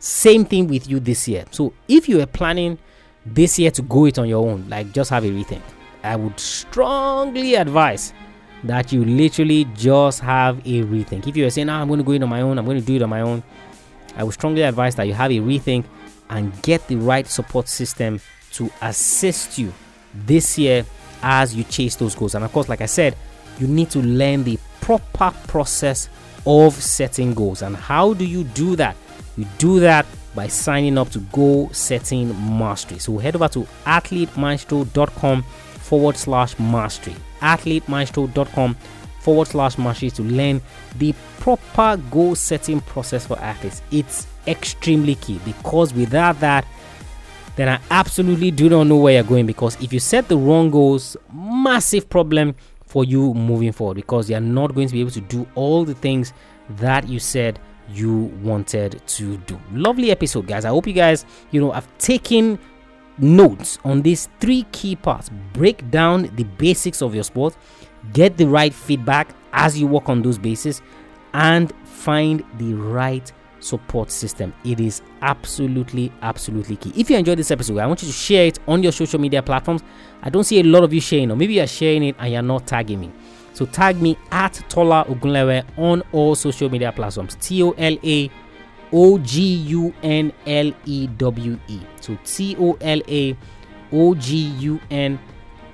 same 0.00 0.44
thing 0.44 0.66
with 0.66 0.88
you 0.88 0.98
this 0.98 1.28
year. 1.28 1.44
So 1.50 1.72
if 1.86 2.08
you 2.08 2.20
are 2.20 2.26
planning 2.26 2.78
this 3.24 3.58
year 3.58 3.70
to 3.72 3.82
go 3.82 4.06
it 4.06 4.18
on 4.18 4.28
your 4.28 4.46
own, 4.46 4.68
like 4.68 4.92
just 4.92 5.10
have 5.10 5.24
a 5.24 5.28
rethink. 5.28 5.62
I 6.02 6.16
would 6.16 6.40
strongly 6.40 7.54
advise 7.54 8.12
that 8.64 8.92
you 8.92 9.04
literally 9.04 9.66
just 9.74 10.20
have 10.20 10.58
a 10.60 10.82
rethink. 10.82 11.26
If 11.26 11.36
you 11.36 11.46
are 11.46 11.50
saying, 11.50 11.68
oh, 11.68 11.74
I'm 11.74 11.88
going 11.88 11.98
to 11.98 12.04
go 12.04 12.12
it 12.12 12.22
on 12.22 12.28
my 12.28 12.40
own, 12.40 12.58
I'm 12.58 12.64
going 12.64 12.80
to 12.80 12.84
do 12.84 12.96
it 12.96 13.02
on 13.02 13.10
my 13.10 13.20
own, 13.20 13.42
I 14.16 14.24
would 14.24 14.34
strongly 14.34 14.62
advise 14.62 14.96
that 14.96 15.06
you 15.06 15.14
have 15.14 15.30
a 15.30 15.38
rethink 15.38 15.84
and 16.30 16.60
get 16.62 16.86
the 16.88 16.96
right 16.96 17.26
support 17.26 17.68
system 17.68 18.20
to 18.52 18.70
assist 18.82 19.58
you 19.58 19.72
this 20.14 20.58
year 20.58 20.84
as 21.22 21.54
you 21.54 21.64
chase 21.64 21.96
those 21.96 22.14
goals. 22.14 22.34
And 22.34 22.44
of 22.44 22.52
course, 22.52 22.68
like 22.68 22.80
I 22.80 22.86
said, 22.86 23.16
you 23.58 23.66
need 23.66 23.90
to 23.90 24.00
learn 24.00 24.44
the 24.44 24.58
proper 24.80 25.32
process 25.46 26.08
of 26.46 26.74
setting 26.74 27.34
goals. 27.34 27.62
And 27.62 27.76
how 27.76 28.14
do 28.14 28.24
you 28.24 28.44
do 28.44 28.76
that? 28.76 28.96
You 29.36 29.46
do 29.58 29.80
that 29.80 30.06
by 30.34 30.48
signing 30.48 30.98
up 30.98 31.10
to 31.10 31.18
Goal 31.18 31.70
Setting 31.72 32.28
Mastery. 32.58 32.98
So 32.98 33.18
head 33.18 33.36
over 33.36 33.48
to 33.48 33.66
athletemaestro.com 33.84 35.42
forward 35.42 36.16
slash 36.16 36.58
mastery. 36.58 37.16
Athletemaestro.com 37.40 38.76
forward 39.20 39.48
slash 39.48 39.78
mastery 39.78 40.10
to 40.10 40.22
learn 40.22 40.60
the 40.98 41.14
proper 41.38 42.00
goal 42.10 42.34
setting 42.34 42.80
process 42.80 43.26
for 43.26 43.38
athletes. 43.38 43.82
It's 43.90 44.26
extremely 44.46 45.14
key 45.16 45.40
because 45.44 45.92
without 45.94 46.40
that, 46.40 46.66
then 47.56 47.68
I 47.68 47.80
absolutely 47.90 48.50
do 48.50 48.68
not 48.68 48.84
know 48.84 48.96
where 48.96 49.14
you're 49.14 49.22
going 49.22 49.46
because 49.46 49.80
if 49.82 49.92
you 49.92 50.00
set 50.00 50.28
the 50.28 50.36
wrong 50.36 50.70
goals, 50.70 51.16
massive 51.32 52.08
problem 52.08 52.54
for 52.86 53.04
you 53.04 53.34
moving 53.34 53.72
forward 53.72 53.94
because 53.94 54.30
you're 54.30 54.40
not 54.40 54.74
going 54.74 54.88
to 54.88 54.92
be 54.92 55.00
able 55.00 55.10
to 55.10 55.20
do 55.20 55.46
all 55.54 55.84
the 55.84 55.94
things 55.94 56.32
that 56.70 57.08
you 57.08 57.18
said 57.18 57.58
you 57.92 58.32
wanted 58.42 59.02
to 59.06 59.36
do. 59.38 59.60
Lovely 59.72 60.10
episode, 60.10 60.46
guys. 60.46 60.64
I 60.64 60.68
hope 60.68 60.86
you 60.86 60.92
guys, 60.92 61.24
you 61.50 61.60
know, 61.60 61.70
have 61.72 61.86
taken 61.98 62.58
notes 63.18 63.78
on 63.84 64.02
these 64.02 64.28
three 64.40 64.64
key 64.72 64.96
parts. 64.96 65.30
Break 65.52 65.90
down 65.90 66.30
the 66.36 66.44
basics 66.44 67.02
of 67.02 67.14
your 67.14 67.24
sport, 67.24 67.56
get 68.12 68.36
the 68.36 68.46
right 68.46 68.72
feedback 68.72 69.34
as 69.52 69.78
you 69.78 69.86
work 69.86 70.08
on 70.08 70.22
those 70.22 70.38
bases, 70.38 70.82
and 71.34 71.72
find 71.84 72.44
the 72.58 72.74
right 72.74 73.30
support 73.60 74.10
system. 74.10 74.54
It 74.64 74.80
is 74.80 75.02
absolutely, 75.22 76.10
absolutely 76.22 76.76
key. 76.76 76.92
If 76.96 77.10
you 77.10 77.16
enjoyed 77.16 77.38
this 77.38 77.50
episode, 77.50 77.78
I 77.78 77.86
want 77.86 78.02
you 78.02 78.08
to 78.08 78.14
share 78.14 78.46
it 78.46 78.58
on 78.66 78.82
your 78.82 78.92
social 78.92 79.20
media 79.20 79.42
platforms. 79.42 79.82
I 80.22 80.30
don't 80.30 80.44
see 80.44 80.60
a 80.60 80.62
lot 80.62 80.82
of 80.82 80.92
you 80.92 81.00
sharing, 81.00 81.30
or 81.30 81.36
maybe 81.36 81.54
you're 81.54 81.66
sharing 81.66 82.04
it 82.04 82.16
and 82.18 82.32
you're 82.32 82.42
not 82.42 82.66
tagging 82.66 83.00
me. 83.00 83.12
So 83.52 83.66
tag 83.66 84.00
me 84.00 84.16
at 84.30 84.54
Tola 84.68 85.04
Ogunlewe 85.08 85.64
on 85.76 86.02
all 86.12 86.34
social 86.34 86.70
media 86.70 86.92
platforms. 86.92 87.36
T 87.40 87.62
O 87.62 87.72
L 87.72 87.96
A 88.02 88.30
O 88.92 89.18
G 89.18 89.40
U 89.42 89.94
N 90.02 90.32
L 90.46 90.72
E 90.84 91.06
W 91.06 91.58
E. 91.68 91.80
So 92.00 92.16
T 92.24 92.56
O 92.58 92.76
L 92.80 93.00
A 93.08 93.36
O 93.92 94.14
G 94.14 94.36
U 94.36 94.80
N 94.90 95.18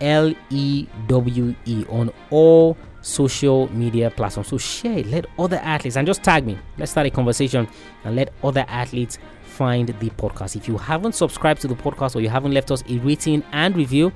L 0.00 0.34
E 0.50 0.86
W 1.06 1.54
E 1.64 1.84
on 1.88 2.12
all 2.30 2.76
social 3.02 3.72
media 3.72 4.10
platforms. 4.10 4.48
So 4.48 4.58
share 4.58 4.98
it, 4.98 5.06
let 5.06 5.26
other 5.38 5.56
athletes 5.56 5.96
and 5.96 6.06
just 6.06 6.22
tag 6.22 6.44
me. 6.44 6.58
Let's 6.76 6.90
start 6.90 7.06
a 7.06 7.10
conversation 7.10 7.68
and 8.04 8.16
let 8.16 8.32
other 8.42 8.64
athletes 8.68 9.18
find 9.44 9.88
the 9.88 10.10
podcast. 10.10 10.56
If 10.56 10.68
you 10.68 10.76
haven't 10.76 11.14
subscribed 11.14 11.60
to 11.62 11.68
the 11.68 11.74
podcast 11.74 12.16
or 12.16 12.20
you 12.20 12.28
haven't 12.28 12.52
left 12.52 12.70
us 12.70 12.82
a 12.88 12.98
rating 12.98 13.42
and 13.52 13.76
review, 13.76 14.12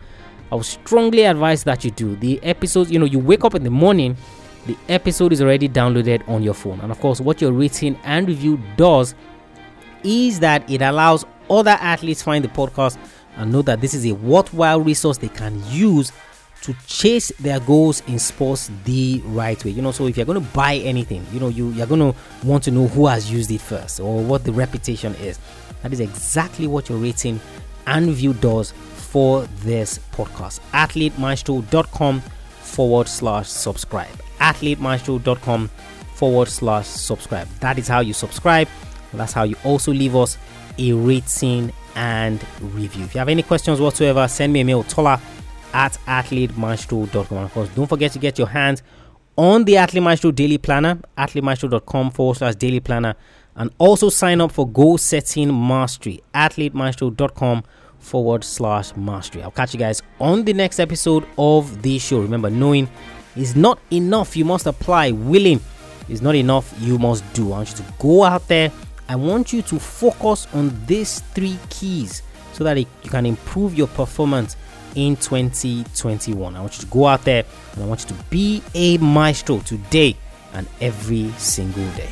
I 0.53 0.57
would 0.57 0.67
strongly 0.67 1.23
advise 1.25 1.65
that 1.65 1.85
you 1.85 1.91
do. 1.91 2.17
The 2.17 2.43
episodes, 2.43 2.91
you 2.91 2.99
know, 2.99 3.05
you 3.05 3.19
wake 3.19 3.45
up 3.45 3.55
in 3.55 3.63
the 3.63 3.71
morning, 3.71 4.17
the 4.67 4.77
episode 4.89 5.33
is 5.33 5.41
already 5.41 5.69
downloaded 5.69 6.29
on 6.29 6.43
your 6.43 6.55
phone. 6.55 6.81
And 6.81 6.91
of 6.91 7.01
course, 7.01 7.21
what 7.21 7.41
your 7.41 7.53
rating 7.53 7.97
and 8.05 8.29
review 8.29 8.61
does 8.77 9.15
is 10.03 10.41
that 10.41 10.69
it 10.71 10.83
allows 10.83 11.25
other 11.49 11.77
athletes 11.81 12.23
find 12.23 12.45
the 12.45 12.49
podcast 12.49 12.99
and 13.37 13.53
know 13.53 13.63
that 13.63 13.81
this 13.81 13.95
is 13.95 14.07
a 14.07 14.13
worthwhile 14.13 14.81
resource 14.81 15.19
they 15.19 15.29
can 15.29 15.63
use 15.69 16.13
to 16.63 16.75
chase 16.87 17.33
their 17.41 17.59
goals 17.61 18.03
in 18.07 18.19
sports 18.19 18.71
the 18.85 19.23
right 19.27 19.63
way. 19.65 19.71
You 19.71 19.83
know, 19.83 19.93
so 19.93 20.07
if 20.07 20.17
you're 20.17 20.27
going 20.27 20.43
to 20.43 20.53
buy 20.53 20.75
anything, 20.77 21.27
you 21.33 21.41
know, 21.41 21.49
you, 21.49 21.71
you're 21.71 21.87
going 21.87 22.13
to 22.13 22.19
want 22.47 22.65
to 22.65 22.71
know 22.71 22.87
who 22.87 23.07
has 23.07 23.31
used 23.31 23.51
it 23.51 23.61
first 23.61 23.99
or 24.01 24.23
what 24.23 24.45
the 24.45 24.53
reputation 24.53 25.15
is. 25.17 25.39
That 25.83 25.93
is 25.93 26.01
exactly 26.01 26.67
what 26.67 26.89
your 26.89 26.99
rating 26.99 27.41
and 27.87 28.07
review 28.07 28.35
does 28.35 28.75
for 29.11 29.43
this 29.65 29.99
podcast. 30.13 30.61
AthleteMaestro.com 30.73 32.21
forward 32.21 33.09
slash 33.09 33.49
subscribe. 33.49 34.15
AthleteMaestro.com 34.39 35.69
forward 36.15 36.49
slash 36.49 36.87
subscribe. 36.87 37.49
That 37.59 37.79
is 37.79 37.89
how 37.89 38.01
you 38.01 38.13
subscribe. 38.13 38.69
That's 39.13 39.33
how 39.33 39.43
you 39.43 39.57
also 39.65 39.93
leave 39.93 40.15
us 40.15 40.39
a 40.79 40.93
rating 40.93 41.73
and 41.97 42.45
review. 42.61 43.05
If 43.05 43.15
you 43.15 43.19
have 43.19 43.29
any 43.29 43.43
questions 43.43 43.81
whatsoever, 43.81 44.29
send 44.29 44.53
me 44.53 44.61
a 44.61 44.65
mail, 44.65 44.85
tola 44.85 45.21
at 45.73 45.99
athletemaestro.com. 46.07 47.37
And 47.37 47.47
of 47.47 47.53
course, 47.53 47.69
don't 47.71 47.89
forget 47.89 48.13
to 48.13 48.21
get 48.21 48.39
your 48.39 48.47
hands 48.47 48.83
on 49.37 49.65
the 49.65 49.77
Athlete 49.77 50.03
Maestro 50.05 50.31
Daily 50.31 50.59
Planner, 50.59 51.01
athletemaestro.com 51.19 52.13
forward 52.13 52.37
slash 52.37 52.55
daily 52.55 52.79
planner, 52.79 53.15
and 53.57 53.73
also 53.79 54.09
sign 54.09 54.41
up 54.41 54.53
for 54.53 54.69
goal 54.69 54.99
setting 54.99 55.49
mastery, 55.67 56.23
athletemaestro.com 56.35 57.65
forward 58.01 58.43
slash 58.43 58.97
mastery. 58.97 59.43
I'll 59.43 59.51
catch 59.51 59.73
you 59.73 59.79
guys 59.79 60.03
on 60.19 60.45
the 60.45 60.53
next 60.53 60.81
episode 60.81 61.27
of 61.39 61.83
the 61.83 61.99
show. 61.99 62.21
Remember, 62.21 62.51
knowing 62.51 62.89
is 63.37 63.55
not 63.55 63.79
enough. 63.91 64.37
You 64.37 64.45
must 64.45 64.67
apply. 64.67 65.13
Willing 65.13 65.61
is 66.09 66.23
not 66.23 66.35
enough. 66.35 66.75
You 66.81 66.99
must 66.99 67.31
do. 67.33 67.53
I 67.53 67.59
want 67.59 67.71
you 67.71 67.77
to 67.77 67.93
go 67.99 68.25
out 68.25 68.49
there. 68.49 68.73
I 69.09 69.17
want 69.17 69.53
you 69.53 69.63
to 69.63 69.79
focus 69.79 70.47
on 70.55 70.79
these 70.87 71.21
three 71.21 71.59
keys 71.69 72.23
so 72.53 72.65
that 72.65 72.79
you 72.79 72.87
can 73.05 73.27
improve 73.27 73.75
your 73.75 73.89
performance 73.89 74.57
in 74.95 75.17
2021. 75.17 76.57
I 76.57 76.61
want 76.61 76.77
you 76.77 76.85
to 76.85 76.91
go 76.91 77.07
out 77.07 77.25
there 77.25 77.45
and 77.75 77.85
I 77.85 77.87
want 77.87 78.03
you 78.03 78.17
to 78.17 78.23
be 78.25 78.63
a 78.75 78.99
maestro 78.99 79.61
today 79.61 80.17
and 80.53 80.67
every 80.81 81.31
single 81.33 81.89
day. 81.93 82.11